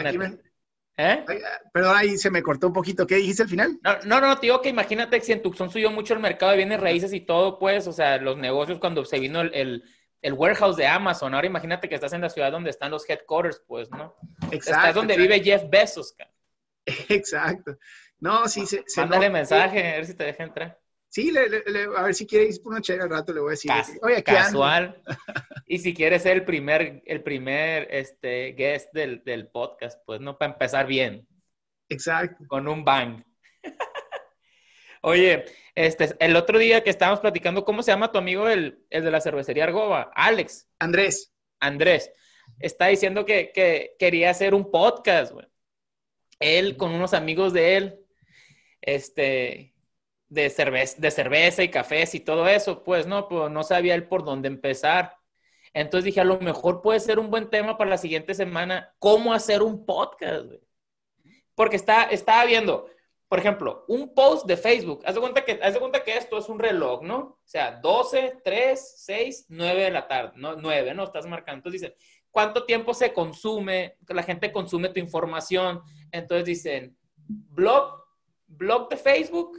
¿Eh? 1.00 1.24
perdón, 1.72 1.96
ahí 1.96 2.18
se 2.18 2.32
me 2.32 2.42
cortó 2.42 2.68
un 2.68 2.74
poquito. 2.74 3.06
¿Qué 3.06 3.16
dijiste 3.16 3.44
al 3.44 3.50
final? 3.50 3.80
No, 3.84 3.98
no, 4.06 4.20
no, 4.20 4.36
te 4.36 4.48
digo 4.48 4.62
que 4.62 4.70
imagínate 4.70 5.20
que 5.20 5.26
si 5.26 5.32
en 5.32 5.44
Tucson 5.44 5.70
subió 5.70 5.92
mucho 5.92 6.16
el 6.16 6.20
mercado 6.20 6.52
de 6.52 6.58
bienes 6.58 6.80
raíces 6.80 7.14
y 7.14 7.22
todo, 7.22 7.60
pues, 7.60 7.86
o 7.86 7.94
sea, 7.94 8.18
los 8.18 8.38
negocios 8.38 8.80
cuando 8.80 9.06
se 9.06 9.20
vino 9.20 9.42
el 9.42 9.54
el 9.54 9.84
warehouse 10.24 10.76
de 10.78 10.88
Amazon. 10.88 11.34
Ahora 11.34 11.48
imagínate 11.48 11.88
que 11.88 11.96
estás 11.96 12.14
en 12.14 12.22
la 12.22 12.30
ciudad 12.30 12.52
donde 12.52 12.70
están 12.70 12.92
los 12.92 13.08
headquarters, 13.10 13.62
pues, 13.68 13.90
¿no? 13.92 14.16
Exacto. 14.52 14.56
Estás 14.58 14.96
donde 14.96 15.18
vive 15.18 15.40
Jeff 15.42 15.64
Bezos, 15.70 16.14
cara. 16.14 16.32
Exacto. 17.10 17.78
No, 18.20 18.48
sí, 18.48 18.66
se, 18.66 18.84
Mándale 18.98 19.30
mensaje, 19.30 19.94
a 19.94 19.96
ver 19.98 20.06
si 20.06 20.16
te 20.16 20.24
deja 20.24 20.44
entrar. 20.44 20.80
Sí, 21.10 21.32
a 21.96 22.04
ver 22.04 22.14
si 22.14 22.28
quieres 22.28 22.60
por 22.60 22.74
una 22.74 22.82
chévere 22.82 23.04
al 23.04 23.10
rato, 23.10 23.34
le 23.34 23.40
voy 23.40 23.50
a 23.50 23.52
decir. 23.52 23.72
Oye, 24.02 24.24
casual. 24.24 25.02
y 25.68 25.80
si 25.80 25.94
quieres 25.94 26.24
ser 26.24 26.38
el 26.38 26.46
primer, 26.46 27.02
el 27.06 27.24
primer 27.24 27.88
este, 27.92 28.54
guest 28.54 28.94
del, 28.94 29.24
del 29.24 29.48
podcast, 29.48 30.02
pues, 30.06 30.20
¿no? 30.20 30.38
Para 30.38 30.54
empezar 30.54 30.86
bien. 30.86 31.28
Exacto. 31.90 32.44
Con 32.48 32.68
un 32.68 32.84
bang. 32.84 33.24
Oye, 35.02 35.46
este, 35.76 36.16
el 36.20 36.36
otro 36.36 36.58
día 36.60 36.84
que 36.84 36.90
estábamos 36.90 37.20
platicando, 37.20 37.66
¿cómo 37.66 37.84
se 37.84 37.92
llama 37.92 38.12
tu 38.12 38.18
amigo 38.18 38.50
el, 38.50 38.84
el 38.90 39.04
de 39.04 39.12
la 39.12 39.22
cervecería 39.22 39.66
Argoba? 39.66 40.12
Alex. 40.16 40.68
Andrés. 40.80 41.34
Andrés. 41.60 42.12
Está 42.60 42.88
diciendo 42.88 43.26
que, 43.26 43.52
que 43.54 43.96
quería 44.00 44.30
hacer 44.30 44.54
un 44.54 44.72
podcast, 44.72 45.34
güey. 45.34 45.48
Él 46.40 46.78
con 46.78 46.94
unos 46.94 47.14
amigos 47.14 47.54
de 47.54 47.78
él, 47.78 48.00
este, 48.82 49.74
de 50.30 50.50
cerveza, 50.50 50.96
de 51.00 51.12
cerveza 51.12 51.64
y 51.64 51.70
cafés 51.70 52.16
y 52.16 52.20
todo 52.20 52.48
eso, 52.48 52.84
pues 52.84 53.08
no, 53.08 53.28
pues 53.28 53.50
no 53.52 53.64
sabía 53.64 53.96
él 53.96 54.08
por 54.08 54.24
dónde 54.24 54.48
empezar. 54.48 55.18
Entonces 55.74 56.06
dije, 56.06 56.22
a 56.22 56.26
lo 56.26 56.40
mejor 56.40 56.82
puede 56.82 57.00
ser 57.00 57.20
un 57.20 57.30
buen 57.30 57.50
tema 57.50 57.78
para 57.78 57.90
la 57.90 57.98
siguiente 57.98 58.34
semana, 58.34 58.96
cómo 59.00 59.34
hacer 59.34 59.62
un 59.62 59.86
podcast, 59.86 60.46
güey. 60.46 60.62
Porque 61.56 61.76
está, 61.76 62.04
estaba 62.04 62.46
viendo, 62.46 62.88
por 63.28 63.40
ejemplo, 63.40 63.84
un 63.90 64.14
post 64.14 64.46
de 64.46 64.56
Facebook, 64.56 65.02
haz 65.06 65.16
de 65.16 65.22
cuenta 65.22 65.44
que, 65.44 65.60
haz 65.62 65.78
cuenta 65.78 66.04
que 66.04 66.16
esto 66.16 66.38
es 66.38 66.48
un 66.48 66.60
reloj, 66.60 67.02
¿no? 67.04 67.18
O 67.18 67.40
sea, 67.44 67.72
12, 67.72 68.38
3, 68.44 68.94
6, 69.00 69.48
9 69.50 69.84
de 69.84 69.92
la 69.92 70.08
tarde, 70.08 70.32
¿no? 70.36 70.56
9, 70.56 70.94
¿no? 70.94 71.04
Estás 71.04 71.26
marcando. 71.26 71.58
Entonces 71.58 71.82
dicen, 71.82 71.98
¿cuánto 72.32 72.66
tiempo 72.66 72.94
se 72.94 73.12
consume? 73.12 73.98
La 74.08 74.24
gente 74.24 74.52
consume 74.52 74.90
tu 74.90 75.02
información. 75.02 75.82
Entonces 76.12 76.46
dicen, 76.46 76.98
blog, 77.28 78.02
blog 78.48 78.88
de 78.88 78.96
Facebook 78.96 79.58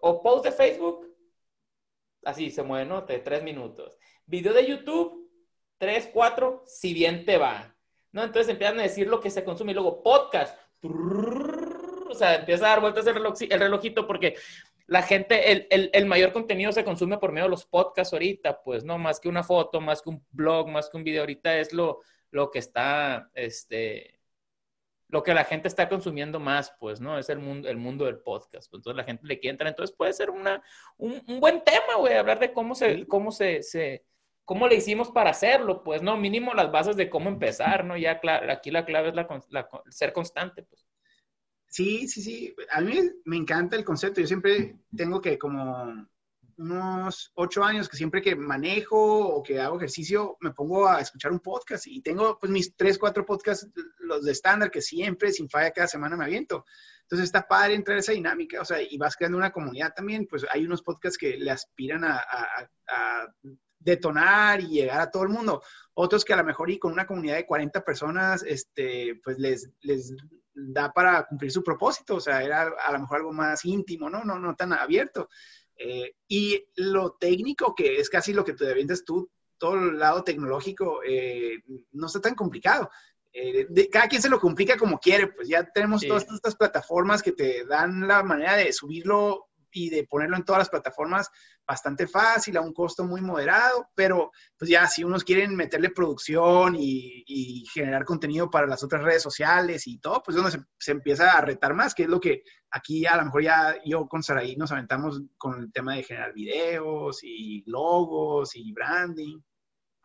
o 0.00 0.22
post 0.22 0.46
de 0.46 0.52
Facebook. 0.52 1.14
Así 2.24 2.50
se 2.50 2.62
mueve, 2.62 2.86
¿no? 2.86 3.02
De 3.02 3.18
3 3.18 3.42
minutos. 3.42 3.98
Video 4.24 4.54
de 4.54 4.66
YouTube, 4.66 5.30
3, 5.76 6.08
4, 6.14 6.62
si 6.66 6.94
bien 6.94 7.26
te 7.26 7.36
va. 7.36 7.76
¿No? 8.12 8.22
Entonces 8.22 8.48
empiezan 8.50 8.78
a 8.78 8.84
decir 8.84 9.06
lo 9.06 9.20
que 9.20 9.30
se 9.30 9.44
consume 9.44 9.72
y 9.72 9.74
luego 9.74 10.02
podcast 10.02 10.58
o 12.12 12.14
sea, 12.14 12.36
empieza 12.36 12.66
a 12.66 12.70
dar 12.70 12.80
vueltas 12.80 13.06
el, 13.06 13.16
el 13.50 13.60
relojito 13.60 14.06
porque 14.06 14.36
la 14.86 15.02
gente, 15.02 15.52
el, 15.52 15.90
el, 15.92 16.06
mayor 16.06 16.32
contenido 16.32 16.72
se 16.72 16.84
consume 16.84 17.18
por 17.18 17.32
medio 17.32 17.44
de 17.44 17.50
los 17.50 17.64
podcasts 17.64 18.12
ahorita, 18.12 18.62
pues, 18.62 18.84
¿no? 18.84 18.98
Más 18.98 19.20
que 19.20 19.28
una 19.28 19.42
foto, 19.42 19.80
más 19.80 20.02
que 20.02 20.10
un 20.10 20.26
blog, 20.30 20.68
más 20.68 20.90
que 20.90 20.96
un 20.96 21.04
video 21.04 21.22
ahorita 21.22 21.58
es 21.58 21.72
lo, 21.72 22.00
lo 22.30 22.50
que 22.50 22.58
está, 22.58 23.30
este, 23.34 24.20
lo 25.08 25.22
que 25.22 25.34
la 25.34 25.44
gente 25.44 25.68
está 25.68 25.88
consumiendo 25.88 26.40
más, 26.40 26.74
pues, 26.78 27.00
¿no? 27.00 27.18
Es 27.18 27.28
el 27.28 27.38
mundo, 27.38 27.68
el 27.68 27.76
mundo 27.76 28.06
del 28.06 28.18
podcast. 28.18 28.70
Pues, 28.70 28.80
entonces 28.80 28.96
la 28.96 29.04
gente 29.04 29.26
le 29.26 29.38
quiere 29.38 29.52
entrar. 29.52 29.68
Entonces 29.68 29.94
puede 29.96 30.12
ser 30.12 30.30
una, 30.30 30.62
un, 30.96 31.22
buen 31.40 31.62
tema, 31.64 31.96
güey, 31.98 32.14
hablar 32.14 32.38
de 32.38 32.52
cómo 32.52 32.74
se, 32.74 33.06
cómo 33.06 33.30
se, 33.30 33.62
se, 33.62 34.04
cómo 34.44 34.68
le 34.68 34.76
hicimos 34.76 35.10
para 35.10 35.30
hacerlo, 35.30 35.82
pues, 35.84 36.02
¿no? 36.02 36.16
Mínimo 36.16 36.54
las 36.54 36.72
bases 36.72 36.96
de 36.96 37.08
cómo 37.08 37.28
empezar, 37.28 37.84
¿no? 37.84 37.96
Ya 37.96 38.20
aquí 38.50 38.70
la 38.70 38.84
clave 38.84 39.10
es 39.10 39.14
la, 39.14 39.68
ser 39.88 40.12
constante, 40.12 40.62
pues. 40.62 40.86
Sí, 41.72 42.06
sí, 42.06 42.20
sí. 42.20 42.54
A 42.70 42.82
mí 42.82 43.00
me 43.24 43.38
encanta 43.38 43.76
el 43.76 43.84
concepto. 43.84 44.20
Yo 44.20 44.26
siempre 44.26 44.76
tengo 44.94 45.22
que 45.22 45.38
como 45.38 46.06
unos 46.58 47.32
ocho 47.34 47.64
años 47.64 47.88
que 47.88 47.96
siempre 47.96 48.20
que 48.20 48.36
manejo 48.36 48.98
o 48.98 49.42
que 49.42 49.58
hago 49.58 49.78
ejercicio 49.78 50.36
me 50.40 50.50
pongo 50.52 50.86
a 50.86 51.00
escuchar 51.00 51.32
un 51.32 51.40
podcast 51.40 51.86
y 51.86 52.02
tengo 52.02 52.38
pues 52.38 52.52
mis 52.52 52.76
tres, 52.76 52.98
cuatro 52.98 53.24
podcasts, 53.24 53.66
los 54.00 54.22
de 54.22 54.32
estándar 54.32 54.70
que 54.70 54.82
siempre, 54.82 55.32
sin 55.32 55.48
falla, 55.48 55.70
cada 55.70 55.88
semana 55.88 56.14
me 56.14 56.24
aviento. 56.24 56.66
Entonces 57.04 57.24
está 57.24 57.48
padre 57.48 57.74
entrar 57.74 57.96
a 57.96 58.00
esa 58.00 58.12
dinámica, 58.12 58.60
o 58.60 58.66
sea, 58.66 58.82
y 58.82 58.98
vas 58.98 59.16
creando 59.16 59.38
una 59.38 59.50
comunidad 59.50 59.94
también, 59.94 60.26
pues 60.26 60.44
hay 60.50 60.66
unos 60.66 60.82
podcasts 60.82 61.16
que 61.16 61.38
le 61.38 61.50
aspiran 61.50 62.04
a, 62.04 62.20
detonar 63.78 64.60
y 64.60 64.68
llegar 64.68 65.00
a 65.00 65.10
todo 65.10 65.22
el 65.22 65.30
mundo. 65.30 65.62
Otros 65.94 66.22
que 66.22 66.34
a 66.34 66.36
lo 66.36 66.44
mejor 66.44 66.70
y 66.70 66.78
con 66.78 66.92
una 66.92 67.06
comunidad 67.06 67.36
de 67.36 67.46
40 67.46 67.82
personas, 67.82 68.44
este, 68.44 69.18
pues 69.24 69.38
les, 69.38 69.70
les 69.80 70.14
da 70.54 70.92
para 70.92 71.26
cumplir 71.26 71.50
su 71.50 71.62
propósito, 71.62 72.16
o 72.16 72.20
sea, 72.20 72.42
era 72.42 72.62
a 72.84 72.92
lo 72.92 73.00
mejor 73.00 73.18
algo 73.18 73.32
más 73.32 73.64
íntimo, 73.64 74.10
¿no? 74.10 74.24
No, 74.24 74.38
no 74.38 74.54
tan 74.54 74.72
abierto. 74.72 75.28
Eh, 75.76 76.14
y 76.28 76.64
lo 76.76 77.12
técnico, 77.12 77.74
que 77.74 77.96
es 77.96 78.08
casi 78.08 78.32
lo 78.32 78.44
que 78.44 78.52
te 78.52 78.70
avientas 78.70 79.04
tú, 79.04 79.30
todo 79.58 79.74
el 79.74 79.98
lado 79.98 80.24
tecnológico, 80.24 81.00
eh, 81.06 81.62
no 81.92 82.06
está 82.06 82.20
tan 82.20 82.34
complicado. 82.34 82.90
Eh, 83.32 83.66
cada 83.90 84.08
quien 84.08 84.20
se 84.20 84.28
lo 84.28 84.38
complica 84.38 84.76
como 84.76 84.98
quiere, 84.98 85.28
pues 85.28 85.48
ya 85.48 85.64
tenemos 85.64 86.02
todas 86.06 86.26
estas 86.30 86.54
plataformas 86.54 87.22
que 87.22 87.32
te 87.32 87.64
dan 87.64 88.06
la 88.06 88.22
manera 88.22 88.56
de 88.56 88.72
subirlo 88.72 89.48
y 89.72 89.90
de 89.90 90.04
ponerlo 90.04 90.36
en 90.36 90.44
todas 90.44 90.60
las 90.60 90.68
plataformas 90.68 91.30
bastante 91.66 92.06
fácil, 92.06 92.56
a 92.56 92.60
un 92.60 92.72
costo 92.72 93.04
muy 93.04 93.20
moderado, 93.20 93.88
pero 93.94 94.30
pues 94.56 94.70
ya 94.70 94.86
si 94.86 95.04
unos 95.04 95.24
quieren 95.24 95.56
meterle 95.56 95.90
producción 95.90 96.76
y, 96.78 97.64
generar 97.72 98.04
contenido 98.04 98.50
para 98.50 98.66
las 98.66 98.82
otras 98.82 99.02
redes 99.02 99.22
sociales 99.22 99.86
y 99.86 99.98
todo, 99.98 100.22
pues 100.22 100.36
donde 100.36 100.58
se, 100.78 100.92
empieza 100.92 101.32
a 101.32 101.40
retar 101.40 101.74
más, 101.74 101.94
que 101.94 102.02
es 102.02 102.08
lo 102.08 102.20
que 102.20 102.42
aquí 102.70 103.06
a 103.06 103.16
lo 103.16 103.24
mejor 103.24 103.42
ya 103.42 103.76
yo 103.84 104.06
con 104.08 104.22
Saraí 104.22 104.56
nos 104.56 104.72
aventamos 104.72 105.22
con 105.38 105.60
el 105.60 105.72
tema 105.72 105.94
de 105.94 106.02
generar 106.02 106.32
videos 106.32 107.20
y 107.22 107.62
logos 107.66 108.54
y 108.54 108.72
branding. 108.72 109.40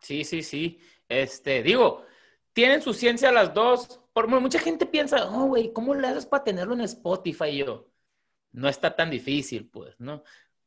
Sí, 0.00 0.24
sí, 0.24 0.42
sí. 0.42 0.78
Este, 1.08 1.62
digo, 1.62 2.04
tienen 2.52 2.82
su 2.82 2.92
ciencia 2.92 3.32
las 3.32 3.54
dos. 3.54 4.00
Por 4.12 4.26
mucha 4.26 4.58
gente 4.58 4.86
piensa, 4.86 5.28
oh, 5.30 5.46
güey, 5.46 5.72
¿cómo 5.72 5.94
le 5.94 6.08
haces 6.08 6.26
para 6.26 6.44
tenerlo 6.44 6.74
en 6.74 6.80
Spotify? 6.80 7.56
yo, 7.56 7.87
no 8.58 8.68
está 8.68 8.96
tan 8.96 9.10
difícil, 9.10 9.68
pues, 9.70 9.98
¿no? 10.00 10.24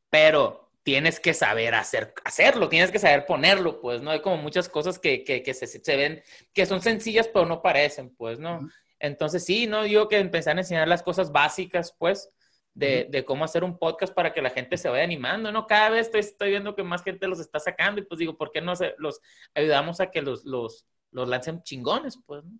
Pero 0.08 0.70
tienes 0.82 1.20
que 1.20 1.34
saber 1.34 1.74
hacer, 1.74 2.14
hacerlo, 2.24 2.68
tienes 2.68 2.90
que 2.90 2.98
saber 2.98 3.26
ponerlo, 3.26 3.80
pues, 3.80 4.00
¿no? 4.00 4.10
Hay 4.10 4.20
como 4.20 4.38
muchas 4.38 4.68
cosas 4.68 4.98
que, 4.98 5.22
que, 5.24 5.54
se, 5.54 5.66
se, 5.66 5.96
ven, 5.96 6.22
que 6.54 6.66
son 6.66 6.80
sencillas, 6.80 7.28
pero 7.28 7.46
no 7.46 7.60
parecen, 7.62 8.14
pues, 8.16 8.38
¿no? 8.38 8.60
Entonces, 8.98 9.44
sí, 9.44 9.66
¿no? 9.66 9.82
Digo 9.82 10.08
que 10.08 10.18
empezar 10.18 10.56
a 10.56 10.60
enseñar 10.60 10.88
las 10.88 11.02
cosas 11.02 11.30
básicas, 11.32 11.94
pues, 11.98 12.30
de, 12.74 13.06
de, 13.10 13.24
cómo 13.26 13.44
hacer 13.44 13.62
un 13.62 13.78
podcast 13.78 14.14
para 14.14 14.32
que 14.32 14.40
la 14.40 14.48
gente 14.48 14.78
se 14.78 14.88
vaya 14.88 15.04
animando, 15.04 15.52
¿no? 15.52 15.66
Cada 15.66 15.90
vez 15.90 16.06
estoy, 16.06 16.20
estoy, 16.20 16.50
viendo 16.50 16.74
que 16.74 16.82
más 16.82 17.04
gente 17.04 17.28
los 17.28 17.38
está 17.38 17.60
sacando 17.60 18.00
y 18.00 18.04
pues 18.04 18.18
digo, 18.18 18.38
¿por 18.38 18.50
qué 18.50 18.62
no 18.62 18.74
se, 18.74 18.94
los 18.96 19.20
ayudamos 19.54 20.00
a 20.00 20.10
que 20.10 20.22
los, 20.22 20.46
los, 20.46 20.86
los 21.10 21.28
lancen 21.28 21.62
chingones, 21.62 22.18
pues, 22.24 22.42
¿no? 22.42 22.58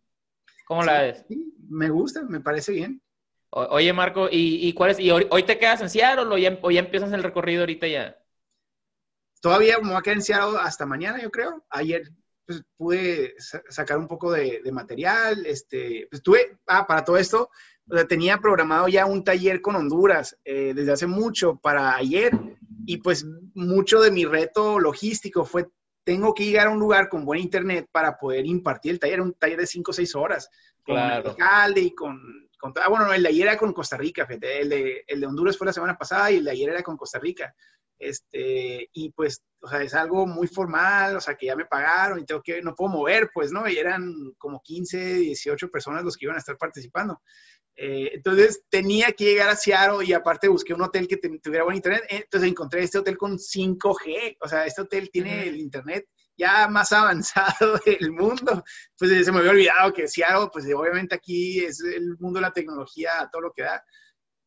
¿Cómo 0.66 0.84
la 0.84 1.02
ves? 1.02 1.24
Sí, 1.26 1.54
me 1.70 1.88
gusta, 1.88 2.22
me 2.24 2.40
parece 2.40 2.72
bien 2.72 3.02
oye, 3.52 3.92
Marco, 3.92 4.28
¿y, 4.30 4.72
cuál 4.72 4.92
es? 4.92 4.98
¿Y 4.98 5.10
hoy, 5.10 5.42
te 5.44 5.58
quedas 5.58 5.80
en 5.80 5.90
Seattle 5.90 6.26
o 6.26 6.38
ya, 6.38 6.58
o 6.62 6.70
ya 6.70 6.80
empiezas 6.80 7.12
el 7.12 7.22
recorrido 7.22 7.60
ahorita 7.60 7.86
ya? 7.86 8.18
Todavía 9.40 9.78
me 9.78 9.88
voy 9.88 9.96
a 9.96 10.02
quedar 10.02 10.16
en 10.16 10.22
Seattle 10.22 10.58
hasta 10.60 10.86
mañana, 10.86 11.20
yo 11.20 11.30
creo. 11.30 11.64
Ayer 11.68 12.10
pues, 12.46 12.62
pude 12.76 13.34
sacar 13.68 13.98
un 13.98 14.08
poco 14.08 14.32
de, 14.32 14.62
material. 14.72 15.44
Este, 15.46 16.06
pues, 16.10 16.22
tuve, 16.22 16.58
ah, 16.66 16.86
para 16.86 17.04
todo 17.04 17.16
esto, 17.18 17.50
tenía 18.08 18.38
programado 18.38 18.88
ya 18.88 19.06
un 19.06 19.24
taller 19.24 19.60
con 19.60 19.76
Honduras 19.76 20.38
eh, 20.44 20.72
desde 20.74 20.92
hace 20.92 21.06
mucho 21.06 21.56
para 21.56 21.94
ayer. 21.96 22.32
Y 22.86 22.98
pues 22.98 23.26
mucho 23.54 24.00
de 24.00 24.10
mi 24.10 24.24
reto 24.24 24.80
logístico 24.80 25.44
fue, 25.44 25.68
tengo 26.04 26.34
que 26.34 26.44
llegar 26.44 26.68
a 26.68 26.70
un 26.70 26.80
lugar 26.80 27.08
con 27.08 27.24
buen 27.24 27.40
internet 27.40 27.86
para 27.92 28.16
poder 28.18 28.46
impartir 28.46 28.92
el 28.92 28.98
taller, 28.98 29.20
un 29.20 29.34
taller 29.34 29.58
de 29.58 29.66
5 29.66 29.90
o 29.90 29.94
6 29.94 30.14
horas, 30.16 30.48
con 30.84 30.96
el 30.96 31.04
alcalde 31.04 31.80
y 31.80 31.94
con 31.94 32.48
ah, 32.62 32.88
bueno, 32.88 33.12
el 33.12 33.22
de 33.22 33.28
ayer 33.28 33.48
era 33.48 33.58
con 33.58 33.72
Costa 33.72 33.96
Rica, 33.96 34.26
fíjate, 34.26 34.60
el 34.60 34.68
de, 34.68 35.04
el 35.06 35.20
de 35.20 35.26
Honduras 35.26 35.58
fue 35.58 35.66
la 35.66 35.72
semana 35.72 35.96
pasada 35.96 36.30
y 36.30 36.36
el 36.36 36.44
de 36.44 36.50
ayer 36.50 36.70
era 36.70 36.82
con 36.82 36.96
Costa 36.96 37.18
Rica. 37.18 37.54
Este, 37.98 38.88
y 38.92 39.12
pues, 39.12 39.42
o 39.60 39.68
sea, 39.68 39.82
es 39.82 39.94
algo 39.94 40.26
muy 40.26 40.48
formal, 40.48 41.16
o 41.16 41.20
sea, 41.20 41.36
que 41.36 41.46
ya 41.46 41.54
me 41.56 41.66
pagaron 41.66 42.18
y 42.18 42.24
tengo 42.24 42.42
que, 42.42 42.60
no 42.60 42.74
puedo 42.74 42.90
mover, 42.90 43.30
pues, 43.32 43.52
¿no? 43.52 43.68
Y 43.68 43.78
eran 43.78 44.32
como 44.38 44.60
15, 44.60 45.14
18 45.14 45.70
personas 45.70 46.02
los 46.02 46.16
que 46.16 46.26
iban 46.26 46.36
a 46.36 46.40
estar 46.40 46.58
participando. 46.58 47.22
Eh, 47.76 48.10
entonces 48.14 48.64
tenía 48.68 49.12
que 49.12 49.24
llegar 49.24 49.48
a 49.48 49.56
Seattle 49.56 50.04
y 50.04 50.12
aparte 50.12 50.48
busqué 50.48 50.74
un 50.74 50.82
hotel 50.82 51.08
que 51.08 51.16
tuviera 51.16 51.64
buen 51.64 51.76
internet. 51.76 52.04
Entonces 52.08 52.50
encontré 52.50 52.82
este 52.82 52.98
hotel 52.98 53.16
con 53.16 53.38
5G, 53.38 54.36
o 54.40 54.48
sea, 54.48 54.66
este 54.66 54.82
hotel 54.82 55.10
tiene 55.10 55.48
el 55.48 55.60
internet 55.60 56.06
ya 56.36 56.68
más 56.68 56.92
avanzado 56.92 57.78
del 57.86 58.12
mundo. 58.12 58.64
Pues 58.98 59.24
se 59.24 59.32
me 59.32 59.38
había 59.38 59.50
olvidado 59.50 59.92
que 59.92 60.08
Seattle, 60.08 60.48
pues 60.52 60.66
obviamente 60.74 61.14
aquí 61.14 61.64
es 61.64 61.80
el 61.80 62.16
mundo 62.18 62.38
de 62.38 62.46
la 62.46 62.52
tecnología, 62.52 63.28
todo 63.30 63.42
lo 63.42 63.52
que 63.52 63.62
da. 63.62 63.84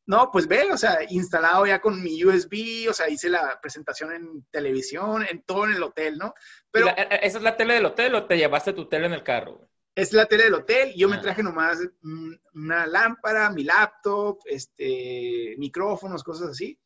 No, 0.07 0.29
pues 0.31 0.47
ve, 0.47 0.71
o 0.71 0.77
sea, 0.77 0.99
instalado 1.09 1.65
ya 1.65 1.81
con 1.81 2.01
mi 2.01 2.23
USB, 2.23 2.87
o 2.89 2.93
sea, 2.93 3.09
hice 3.09 3.27
la 3.27 3.59
presentación 3.59 4.13
en 4.13 4.45
televisión, 4.51 5.25
en 5.27 5.41
todo 5.41 5.65
en 5.65 5.73
el 5.73 5.81
hotel, 5.81 6.17
¿no? 6.17 6.35
Pero, 6.69 6.89
e, 6.89 6.93
e, 6.97 7.19
¿Esa 7.23 7.39
es 7.39 7.43
la 7.43 7.57
tele 7.57 7.73
del 7.73 7.85
hotel 7.85 8.13
o 8.13 8.25
te 8.25 8.37
llevaste 8.37 8.73
tu 8.73 8.87
tele 8.87 9.07
en 9.07 9.13
el 9.13 9.23
carro? 9.23 9.67
Es 9.95 10.13
la 10.13 10.27
tele 10.27 10.43
del 10.43 10.53
hotel, 10.53 10.93
yo 10.95 11.09
me 11.09 11.15
ah. 11.15 11.21
traje 11.21 11.41
nomás 11.41 11.79
una 12.53 12.85
lámpara, 12.85 13.49
mi 13.49 13.63
laptop, 13.63 14.37
este, 14.45 15.55
micrófonos, 15.57 16.23
cosas 16.23 16.49
así. 16.49 16.77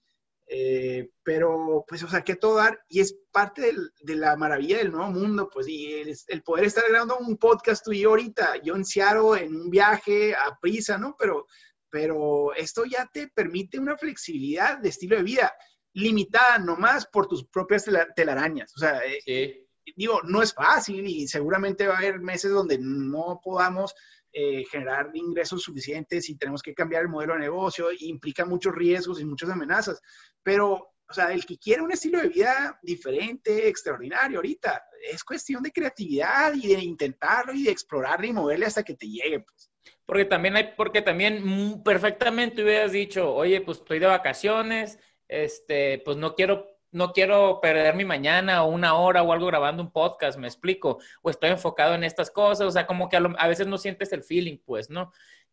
Eh, 0.52 1.12
pero, 1.22 1.86
pues, 1.88 2.02
o 2.02 2.08
sea, 2.08 2.24
que 2.24 2.36
todo 2.36 2.56
dar, 2.56 2.80
y 2.90 3.02
es 3.02 3.16
parte 3.32 3.72
de 4.02 4.16
la 4.16 4.36
maravilla 4.36 4.80
del 4.80 4.92
nuevo 4.92 5.12
mundo, 5.12 5.48
pues, 5.54 5.68
y 5.68 5.94
el, 6.28 6.42
poder 6.42 6.66
estar 6.66 6.84
grabando 6.90 7.20
un 7.20 7.38
podcast 7.38 7.86
tú 7.86 7.92
y 7.92 8.04
ahorita, 8.04 8.60
yo 8.64 8.76
en 8.76 8.84
Seattle, 8.84 9.46
en 9.46 9.56
un 9.56 9.70
viaje 9.70 10.34
a 10.34 10.58
prisa, 10.60 10.98
¿no? 10.98 11.16
Pero, 11.20 11.46
pero 11.92 12.52
esto 12.56 12.84
ya 12.86 13.08
te 13.14 13.28
permite 13.28 13.78
una 13.78 13.96
flexibilidad 13.96 14.80
de 14.80 14.90
estilo 14.90 15.18
de 15.18 15.24
vida 15.24 15.54
limitada 15.94 16.58
nomás 16.58 17.06
por 17.06 17.28
tus 17.28 17.46
propias 17.46 17.86
telarañas. 18.16 18.74
O 18.76 18.80
sea, 18.80 19.02
eh, 19.28 19.68
digo, 19.96 20.22
no 20.24 20.42
es 20.42 20.54
fácil 20.54 21.08
y 21.08 21.28
seguramente 21.28 21.88
va 21.88 21.96
a 21.96 21.98
haber 21.98 22.20
meses 22.20 22.52
donde 22.52 22.78
no 22.80 23.40
podamos 23.44 23.94
eh, 24.32 24.64
generar 24.70 25.10
ingresos 25.16 25.64
suficientes 25.64 26.30
y 26.30 26.38
tenemos 26.38 26.62
que 26.62 26.76
cambiar 26.76 27.02
el 27.02 27.10
modelo 27.10 27.34
de 27.34 27.40
negocio, 27.40 27.88
implica 28.00 28.46
muchos 28.46 28.76
riesgos 28.76 29.20
y 29.20 29.26
muchas 29.26 29.50
amenazas. 29.50 30.02
Pero, 30.44 30.94
o 31.08 31.14
sea, 31.14 31.34
el 31.34 31.46
que 31.46 31.58
quiere 31.58 31.82
un 31.82 31.92
estilo 31.92 32.22
de 32.22 32.30
vida 32.30 32.80
diferente, 32.84 33.68
extraordinario 33.68 34.38
ahorita, 34.38 34.84
es 35.12 35.24
cuestión 35.24 35.64
de 35.64 35.72
creatividad 35.72 36.54
y 36.54 36.68
de 36.68 36.82
intentarlo 36.82 37.54
y 37.54 37.64
de 37.64 37.72
explorarlo 37.72 38.28
y 38.28 38.34
moverle 38.34 38.68
hasta 38.68 38.84
que 38.84 38.94
te 38.94 39.08
llegue, 39.08 39.40
pues. 39.40 39.72
Porque 40.06 40.26
también 40.26 40.56
hay, 40.56 40.74
porque 40.76 41.02
también 41.02 41.82
perfectamente 41.84 42.64
hubieras 42.64 42.92
dicho, 42.92 43.34
oye, 43.34 43.62
pues 43.62 43.80
estoy 43.80 43.98
de 43.98 44.08
vacaciones, 44.08 45.00
este, 45.28 46.02
pues 46.06 46.18
no 46.18 46.36
quiero 46.36 46.69
no 46.92 47.14
quiero 47.14 47.60
perder 47.62 47.96
mi 47.96 48.06
mañana 48.06 48.64
o 48.64 48.70
una 48.70 48.96
hora 48.96 49.22
o 49.22 49.32
algo 49.32 49.48
grabando 49.48 49.84
un 49.84 49.92
podcast, 49.92 50.38
me 50.40 50.48
explico, 50.48 51.00
o 51.22 51.30
estoy 51.30 51.52
enfocado 51.52 51.94
en 51.96 52.04
estas 52.04 52.32
cosas, 52.32 52.68
o 52.68 52.72
sea, 52.72 52.88
como 52.88 53.10
que 53.10 53.18
a, 53.18 53.48
veces 53.48 53.68
no 53.68 53.78
sientes 53.78 54.12
el 54.12 54.24
feeling, 54.24 54.58
pues, 54.66 54.90
¿no? 54.90 55.12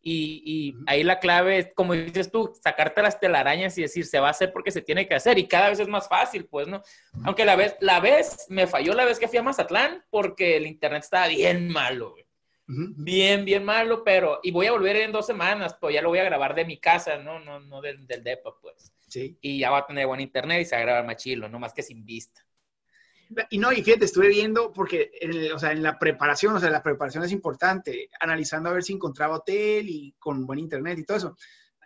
Y, 0.09 0.75
ahí 0.85 1.03
la 1.03 1.19
clave 1.19 1.57
es, 1.57 1.69
como 1.75 1.93
dices 1.93 2.31
tú, 2.31 2.53
sacarte 2.63 3.01
las 3.01 3.19
telarañas 3.19 3.77
y 3.77 3.81
decir, 3.81 4.05
se 4.05 4.19
va 4.19 4.27
a 4.27 4.31
hacer 4.31 4.53
porque 4.53 4.71
se 4.71 4.81
tiene 4.81 5.07
que 5.07 5.15
hacer, 5.15 5.37
y 5.37 5.47
cada 5.47 5.69
vez 5.69 5.79
es 5.79 5.87
más 5.87 6.07
fácil, 6.07 6.45
pues, 6.45 6.67
¿no? 6.67 6.81
Aunque 7.25 7.45
la 7.45 7.55
vez, 7.55 7.75
la 7.81 7.99
vez, 7.99 8.45
me 8.49 8.67
falló 8.67 8.93
la 8.93 9.05
vez 9.05 9.19
que 9.19 9.27
fui 9.27 9.37
a 9.37 9.43
Mazatlán 9.43 10.05
porque 10.09 10.57
el 10.57 10.65
internet 10.65 11.03
estaba 11.03 11.27
bien 11.27 11.69
malo, 11.69 12.15
Bien, 12.69 13.45
bien 13.45 13.63
malo, 13.63 14.03
pero, 14.03 14.41
y 14.43 14.51
voy 14.51 14.67
a 14.67 14.73
volver 14.73 14.97
en 14.97 15.13
dos 15.13 15.25
semanas, 15.25 15.77
pues 15.79 15.95
ya 15.95 16.01
lo 16.01 16.09
voy 16.09 16.19
a 16.19 16.25
grabar 16.25 16.53
de 16.53 16.65
mi 16.65 16.77
casa, 16.77 17.17
¿no? 17.17 17.39
No, 17.39 17.61
no 17.61 17.79
del, 17.79 18.05
del 18.05 18.25
DEPA, 18.25 18.55
pues. 18.61 18.91
Y 19.13 19.59
ya 19.59 19.71
va 19.71 19.79
a 19.79 19.85
tener 19.85 20.07
buen 20.07 20.19
internet 20.19 20.61
y 20.61 20.65
se 20.65 20.75
va 20.75 20.81
a 20.81 20.85
grabar 20.85 21.05
más 21.05 21.17
chilo, 21.17 21.47
no 21.47 21.59
más 21.59 21.73
que 21.73 21.83
sin 21.83 22.05
vista. 22.05 22.41
Y 23.49 23.57
no, 23.57 23.73
y 23.73 23.83
fíjate, 23.83 24.05
estuve 24.05 24.29
viendo 24.29 24.71
porque, 24.71 25.11
o 25.53 25.59
sea, 25.59 25.71
en 25.71 25.83
la 25.83 25.99
preparación, 25.99 26.55
o 26.55 26.59
sea, 26.59 26.69
la 26.69 26.83
preparación 26.83 27.23
es 27.23 27.31
importante, 27.31 28.09
analizando 28.19 28.69
a 28.69 28.73
ver 28.73 28.83
si 28.83 28.93
encontraba 28.93 29.37
hotel 29.37 29.89
y 29.89 30.15
con 30.17 30.45
buen 30.45 30.59
internet 30.59 30.99
y 30.99 31.03
todo 31.03 31.17
eso. 31.17 31.37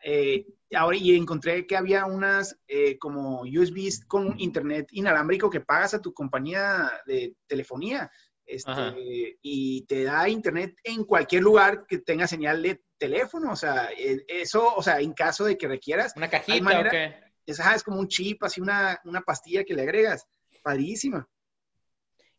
Eh, 0.04 0.46
ahora, 0.76 0.98
y 0.98 1.16
encontré 1.16 1.66
que 1.66 1.78
había 1.78 2.06
unas 2.06 2.60
eh, 2.68 2.98
como 2.98 3.42
USBs 3.42 4.06
con 4.06 4.40
internet 4.40 4.88
inalámbrico 4.92 5.50
que 5.50 5.62
pagas 5.62 5.94
a 5.94 6.02
tu 6.02 6.14
compañía 6.14 6.92
de 7.06 7.36
telefonía. 7.48 8.12
Este, 8.46 9.38
y 9.42 9.86
te 9.86 10.04
da 10.04 10.28
internet 10.28 10.76
en 10.84 11.06
cualquier 11.06 11.44
lugar 11.44 11.86
que 11.88 12.00
tenga 12.00 12.28
señal 12.28 12.62
de 12.62 12.82
teléfono, 13.02 13.52
o 13.52 13.56
sea, 13.56 13.90
eh, 13.98 14.24
eso, 14.28 14.76
o 14.76 14.84
sea, 14.84 15.00
en 15.00 15.14
caso 15.14 15.44
de 15.44 15.58
que 15.58 15.68
requieras. 15.68 16.14
¿Una 16.16 16.30
cajita 16.30 16.80
o 16.80 16.90
qué? 16.90 17.16
Es, 17.48 17.60
es 17.60 17.84
como 17.84 18.00
un 18.00 18.08
chip, 18.08 18.44
así 18.44 18.62
una, 18.62 19.02
una 19.06 19.22
pastilla 19.22 19.64
que 19.64 19.74
le 19.74 19.82
agregas. 19.82 20.28
Padrísima. 20.62 21.28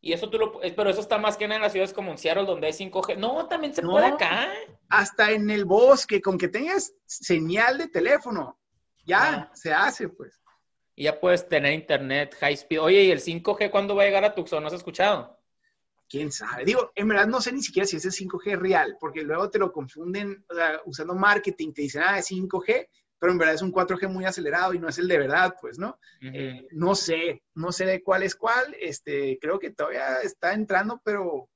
Y 0.00 0.12
eso 0.12 0.30
tú 0.30 0.38
lo, 0.38 0.62
eh, 0.62 0.72
pero 0.76 0.90
eso 0.90 1.00
está 1.00 1.18
más 1.18 1.36
que 1.36 1.46
nada 1.46 1.56
en 1.56 1.62
las 1.62 1.72
ciudades 1.72 1.92
como 1.92 2.12
en 2.12 2.18
Seattle, 2.18 2.44
donde 2.44 2.68
hay 2.68 2.72
5G. 2.72 3.16
No, 3.16 3.46
también 3.48 3.74
se 3.74 3.82
puede 3.82 4.06
acá. 4.06 4.52
Hasta 4.88 5.32
en 5.32 5.50
el 5.50 5.64
bosque, 5.64 6.20
con 6.20 6.38
que 6.38 6.48
tengas 6.48 6.94
señal 7.06 7.78
de 7.78 7.88
teléfono, 7.88 8.58
ya 9.04 9.50
se 9.54 9.72
hace, 9.72 10.08
pues. 10.08 10.40
Y 10.94 11.04
ya 11.04 11.18
puedes 11.18 11.48
tener 11.48 11.72
internet 11.72 12.36
high 12.38 12.54
speed. 12.54 12.80
Oye, 12.80 13.02
¿y 13.02 13.10
el 13.10 13.20
5G 13.20 13.70
cuándo 13.70 13.96
va 13.96 14.02
a 14.02 14.06
llegar 14.06 14.24
a 14.24 14.34
Tucson? 14.34 14.62
¿No 14.62 14.68
has 14.68 14.74
escuchado? 14.74 15.41
Quién 16.12 16.30
sabe. 16.30 16.66
Digo, 16.66 16.92
en 16.94 17.08
verdad 17.08 17.26
no 17.26 17.40
sé 17.40 17.52
ni 17.52 17.62
siquiera 17.62 17.86
si 17.86 17.96
ese 17.96 18.10
5G 18.10 18.58
real, 18.58 18.98
porque 19.00 19.22
luego 19.22 19.48
te 19.48 19.58
lo 19.58 19.72
confunden 19.72 20.44
usando 20.84 21.14
marketing, 21.14 21.72
te 21.72 21.82
dicen, 21.82 22.02
ah, 22.04 22.18
es 22.18 22.30
5G, 22.30 22.86
pero 23.18 23.32
en 23.32 23.38
verdad 23.38 23.54
es 23.54 23.62
un 23.62 23.72
4G 23.72 24.08
muy 24.10 24.26
acelerado 24.26 24.74
y 24.74 24.78
no 24.78 24.90
es 24.90 24.98
el 24.98 25.08
de 25.08 25.16
verdad, 25.16 25.54
pues, 25.58 25.78
¿no? 25.78 25.98
Eh, 26.20 26.66
no 26.72 26.94
sé, 26.94 27.42
no 27.54 27.72
sé 27.72 27.86
de 27.86 28.02
cuál 28.02 28.24
es 28.24 28.34
cuál, 28.34 28.76
este, 28.78 29.38
creo 29.40 29.58
que 29.58 29.70
todavía 29.70 30.20
está 30.22 30.52
entrando, 30.52 31.00
pero 31.02 31.48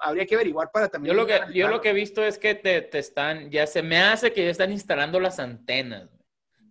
habría 0.00 0.24
que 0.24 0.36
averiguar 0.36 0.70
para 0.72 0.88
también. 0.88 1.14
Yo 1.14 1.20
lo 1.20 1.26
que, 1.26 1.40
yo 1.52 1.68
lo 1.68 1.82
que 1.82 1.90
he 1.90 1.92
visto 1.92 2.24
es 2.24 2.38
que 2.38 2.54
te, 2.54 2.80
te, 2.80 3.00
están, 3.00 3.50
ya 3.50 3.66
se 3.66 3.82
me 3.82 4.00
hace 4.00 4.32
que 4.32 4.44
ya 4.44 4.50
están 4.50 4.72
instalando 4.72 5.20
las 5.20 5.38
antenas 5.38 6.08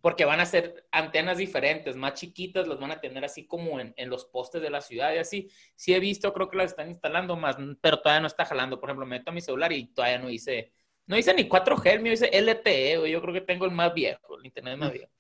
porque 0.02 0.26
van 0.26 0.40
a 0.40 0.46
ser 0.46 0.88
antenas 0.92 1.38
diferentes, 1.38 1.96
más 1.96 2.14
chiquitas, 2.14 2.68
las 2.68 2.80
van 2.80 2.92
a 2.92 3.02
tener 3.02 3.24
así 3.26 3.48
como 3.48 3.80
en, 3.80 3.94
los 4.10 4.26
postes 4.26 4.62
de 4.62 4.70
la 4.70 4.82
ciudad 4.82 5.14
y 5.14 5.18
así. 5.18 5.50
Sí 5.76 5.94
he 5.94 6.00
visto, 6.00 6.34
creo 6.34 6.50
que 6.50 6.58
las 6.58 6.72
están 6.72 6.90
instalando 6.90 7.36
más, 7.36 7.58
pero 7.82 8.00
todavía 8.02 8.22
no 8.22 8.28
está 8.28 8.46
jalando. 8.46 8.80
Por 8.80 8.90
ejemplo, 8.90 9.06
me 9.06 9.18
meto 9.18 9.32
a 9.32 9.34
mi 9.34 9.42
celular 9.42 9.72
y 9.72 9.88
todavía 9.88 10.20
no 10.20 10.30
hice, 10.30 10.72
no 11.06 11.18
hice 11.18 11.34
ni 11.34 11.48
4G, 11.48 11.92
el 11.94 12.02
mío 12.02 12.12
dice 12.12 12.30
LTE, 12.32 13.10
Yo 13.10 13.22
creo 13.22 13.34
que 13.34 13.42
tengo 13.42 13.66
el 13.66 13.72
más 13.72 13.94
viejo, 13.94 14.38
el 14.38 14.46
internet 14.46 14.78
más 14.78 14.94
viejo. 14.94 15.12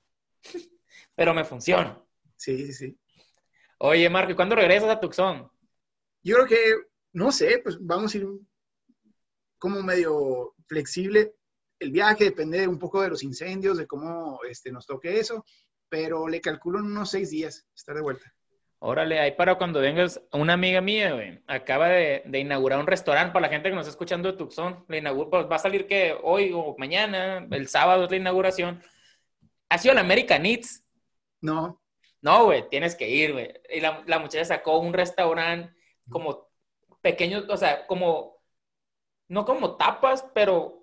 pero 1.15 1.33
me 1.33 1.43
funciona. 1.43 2.01
Sí, 2.35 2.67
sí, 2.67 2.73
sí. 2.73 2.99
Oye, 3.79 4.09
Marco, 4.09 4.31
¿y 4.31 4.35
cuándo 4.35 4.55
regresas 4.55 4.89
a 4.89 4.99
Tucson? 4.99 5.49
Yo 6.23 6.35
creo 6.35 6.47
que, 6.47 6.75
no 7.13 7.31
sé, 7.31 7.59
pues 7.63 7.77
vamos 7.79 8.13
a 8.13 8.17
ir 8.17 8.27
como 9.57 9.81
medio 9.81 10.55
flexible 10.67 11.33
el 11.79 11.91
viaje 11.91 12.25
depende 12.25 12.67
un 12.67 12.79
poco 12.79 13.01
de 13.01 13.09
los 13.09 13.23
incendios, 13.23 13.77
de 13.77 13.87
cómo 13.87 14.39
este, 14.49 14.71
nos 14.71 14.85
toque 14.85 15.19
eso, 15.19 15.45
pero 15.89 16.27
le 16.27 16.41
calculo 16.41 16.79
en 16.79 16.85
unos 16.85 17.11
seis 17.11 17.29
días 17.29 17.65
estar 17.75 17.95
de 17.95 18.01
vuelta. 18.01 18.33
Órale, 18.79 19.19
ahí 19.19 19.31
para 19.31 19.55
cuando 19.55 19.79
vengas, 19.79 20.21
una 20.31 20.53
amiga 20.53 20.81
mía, 20.81 21.13
güey, 21.13 21.41
acaba 21.47 21.87
de, 21.87 22.23
inaugurar 22.33 22.79
un 22.79 22.85
restaurante 22.85 23.33
para 23.33 23.47
la 23.47 23.53
gente 23.53 23.69
que 23.69 23.75
nos 23.75 23.87
está 23.87 23.91
escuchando 23.91 24.31
de 24.31 24.37
Tucson. 24.37 24.85
Le 24.87 25.01
pues, 25.01 25.49
va 25.49 25.55
a 25.55 25.59
salir 25.59 25.87
que 25.87 26.15
hoy 26.21 26.51
o 26.53 26.75
mañana, 26.77 27.47
el 27.49 27.67
sábado 27.67 28.05
es 28.05 28.11
la 28.11 28.17
inauguración. 28.17 28.83
¿Ha 29.69 29.79
sido 29.79 29.95
la 29.95 30.01
American 30.01 30.45
Eats? 30.45 30.83
No. 31.41 31.81
No, 32.21 32.45
güey, 32.45 32.69
tienes 32.69 32.95
que 32.95 33.09
ir, 33.09 33.33
güey. 33.33 33.51
Y 33.69 33.79
la, 33.79 34.03
la 34.05 34.19
muchacha 34.19 34.45
sacó 34.45 34.77
un 34.77 34.93
restaurante 34.93 35.73
como 36.07 36.47
pequeño, 37.01 37.45
o 37.49 37.57
sea, 37.57 37.87
como, 37.87 38.43
no 39.27 39.43
como 39.43 39.75
tapas, 39.75 40.23
pero 40.35 40.76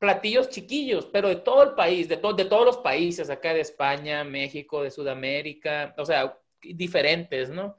platillos 0.00 0.48
chiquillos, 0.48 1.06
pero 1.06 1.28
de 1.28 1.36
todo 1.36 1.62
el 1.62 1.74
país, 1.74 2.08
de, 2.08 2.16
de 2.16 2.44
todos 2.46 2.64
los 2.64 2.78
países, 2.78 3.30
acá 3.30 3.54
de 3.54 3.60
España, 3.60 4.24
México, 4.24 4.82
de 4.82 4.90
Sudamérica, 4.90 5.94
o 5.96 6.04
sea, 6.04 6.36
diferentes, 6.60 7.50
¿no? 7.50 7.76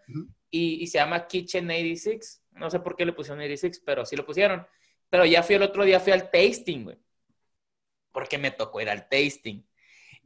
y, 0.52 0.86
se 0.88 0.98
llama 0.98 1.26
Kitchen 1.26 1.70
86, 1.70 2.44
no 2.52 2.70
sé 2.70 2.80
por 2.80 2.96
qué 2.96 3.06
le 3.06 3.14
pusieron 3.14 3.40
86, 3.40 3.82
pero 3.86 4.06
sí 4.06 4.16
lo 4.16 4.26
pusieron. 4.26 4.68
Pero 5.10 5.26
ya 5.26 5.42
fui 5.42 5.56
el 5.56 5.64
otro 5.64 5.84
día, 5.84 6.00
fui 6.00 6.12
al 6.12 6.30
tasting, 6.30 6.84
güey, 6.84 6.98
porque 8.12 8.38
me 8.38 8.52
tocó 8.52 8.82
ir 8.82 8.90
al 8.90 9.08
tasting. 9.08 9.66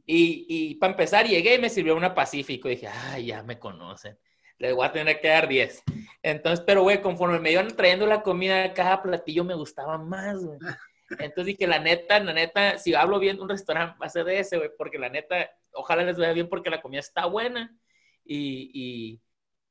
Y, 0.04 0.46
y 0.48 0.74
para 0.76 0.92
empezar, 0.92 1.26
llegué 1.26 1.54
y 1.54 1.58
me 1.58 1.70
sirvió 1.70 1.96
una 1.96 2.14
Pacífico. 2.14 2.68
dije, 2.68 2.88
ay, 2.88 3.26
ya 3.26 3.42
me 3.42 3.58
conocen. 3.58 4.18
Les 4.58 4.74
voy 4.74 4.86
a 4.86 4.92
tener 4.92 5.20
que 5.20 5.28
dar 5.28 5.48
10. 5.48 5.82
Entonces, 6.22 6.64
pero, 6.66 6.82
güey, 6.82 7.02
conforme 7.02 7.40
me 7.40 7.52
iban 7.52 7.68
trayendo 7.76 8.06
la 8.06 8.22
comida, 8.22 8.72
cada 8.74 9.02
platillo 9.02 9.44
me 9.44 9.54
gustaba 9.54 9.98
más, 9.98 10.44
güey. 10.44 10.58
Entonces 11.10 11.46
dije, 11.46 11.66
la 11.66 11.78
neta, 11.78 12.18
la 12.20 12.32
neta, 12.32 12.78
si 12.78 12.94
hablo 12.94 13.18
bien 13.18 13.36
de 13.36 13.42
un 13.42 13.48
restaurante, 13.48 13.96
va 14.00 14.06
a 14.06 14.10
ser 14.10 14.24
de 14.24 14.40
ese, 14.40 14.56
güey, 14.56 14.70
porque 14.76 14.98
la 14.98 15.08
neta, 15.08 15.50
ojalá 15.72 16.02
les 16.02 16.18
vaya 16.18 16.32
bien 16.32 16.48
porque 16.48 16.70
la 16.70 16.82
comida 16.82 17.00
está 17.00 17.26
buena. 17.26 17.76
Y, 18.24 18.70
y, 18.74 19.22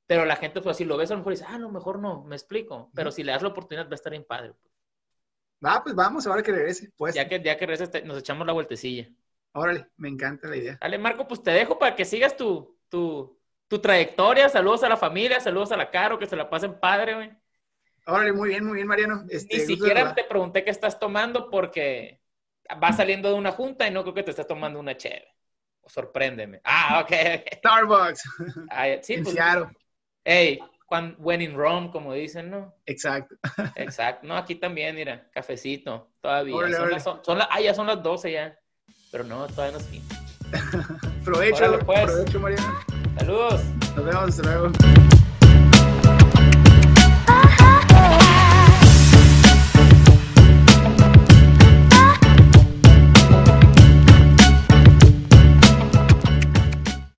pero 0.07 0.25
la 0.25 0.35
gente, 0.35 0.61
pues, 0.61 0.77
si 0.77 0.85
lo 0.85 0.97
ves, 0.97 1.11
a 1.11 1.15
lo 1.15 1.19
mejor 1.19 1.33
dice, 1.33 1.45
ah, 1.47 1.57
lo 1.57 1.69
mejor 1.69 1.99
no, 1.99 2.23
me 2.23 2.35
explico. 2.35 2.91
Pero 2.95 3.11
si 3.11 3.23
le 3.23 3.31
das 3.31 3.41
la 3.41 3.49
oportunidad, 3.49 3.87
va 3.87 3.91
a 3.91 3.95
estar 3.95 4.11
bien 4.11 4.25
padre. 4.25 4.53
Va, 5.65 5.81
pues 5.83 5.95
vamos, 5.95 6.25
ahora 6.27 6.43
que 6.43 6.51
regrese. 6.51 6.91
Pues. 6.95 7.15
Ya 7.15 7.27
que, 7.27 7.41
ya 7.41 7.57
que 7.57 7.65
regrese, 7.65 8.01
nos 8.03 8.19
echamos 8.19 8.45
la 8.45 8.53
vueltecilla. 8.53 9.09
Órale, 9.53 9.87
me 9.97 10.09
encanta 10.09 10.47
la 10.47 10.57
idea. 10.57 10.77
Dale, 10.81 10.97
Marco, 10.97 11.27
pues 11.27 11.41
te 11.41 11.51
dejo 11.51 11.79
para 11.79 11.95
que 11.95 12.05
sigas 12.05 12.35
tu, 12.35 12.77
tu, 12.89 13.39
tu 13.67 13.79
trayectoria. 13.79 14.49
Saludos 14.49 14.83
a 14.83 14.89
la 14.89 14.97
familia, 14.97 15.39
saludos 15.39 15.71
a 15.71 15.77
la 15.77 15.89
Caro, 15.89 16.19
que 16.19 16.27
se 16.27 16.35
la 16.35 16.49
pasen 16.49 16.79
padre, 16.79 17.15
güey. 17.15 17.31
Órale, 18.07 18.33
muy 18.33 18.49
bien, 18.49 18.65
muy 18.65 18.75
bien, 18.75 18.87
Mariano. 18.87 19.25
Este, 19.29 19.57
Ni 19.57 19.65
siquiera 19.65 20.13
te 20.13 20.23
pregunté 20.23 20.63
qué 20.63 20.69
estás 20.69 20.99
tomando 20.99 21.49
porque 21.49 22.21
vas 22.77 22.97
saliendo 22.97 23.29
de 23.29 23.35
una 23.35 23.51
junta 23.51 23.87
y 23.87 23.91
no 23.91 24.03
creo 24.03 24.13
que 24.13 24.23
te 24.23 24.31
estés 24.31 24.47
tomando 24.47 24.79
una 24.79 24.95
chévere. 24.95 25.33
Sorpréndeme. 25.87 26.61
Ah, 26.63 27.03
ok. 27.03 27.11
Starbucks. 27.57 28.21
sí, 29.01 29.17
pues, 29.21 29.35
Hey, 30.23 30.59
when 31.17 31.41
in 31.41 31.55
Rome, 31.55 31.91
como 31.91 32.13
dicen, 32.13 32.49
¿no? 32.49 32.73
Exacto. 32.85 33.35
Exacto. 33.75 34.27
No, 34.27 34.35
aquí 34.35 34.55
también, 34.55 34.95
mira, 34.95 35.29
cafecito, 35.31 36.11
todavía. 36.21 36.99
son, 36.99 37.19
ah, 37.41 37.61
ya 37.61 37.73
son 37.73 37.87
las 37.87 38.01
12 38.01 38.31
ya. 38.31 38.57
Pero 39.11 39.23
no, 39.23 39.47
todavía 39.47 39.77
no 39.77 39.83
es 39.83 39.87
fin. 39.87 40.03
provecho, 41.23 41.79
pues. 41.85 42.05
provecho, 42.05 42.39
Mariano. 42.39 42.79
Saludos. 43.17 43.63
Nos 43.95 44.05
vemos, 44.05 44.29
hasta 44.29 44.43
luego. 44.43 44.71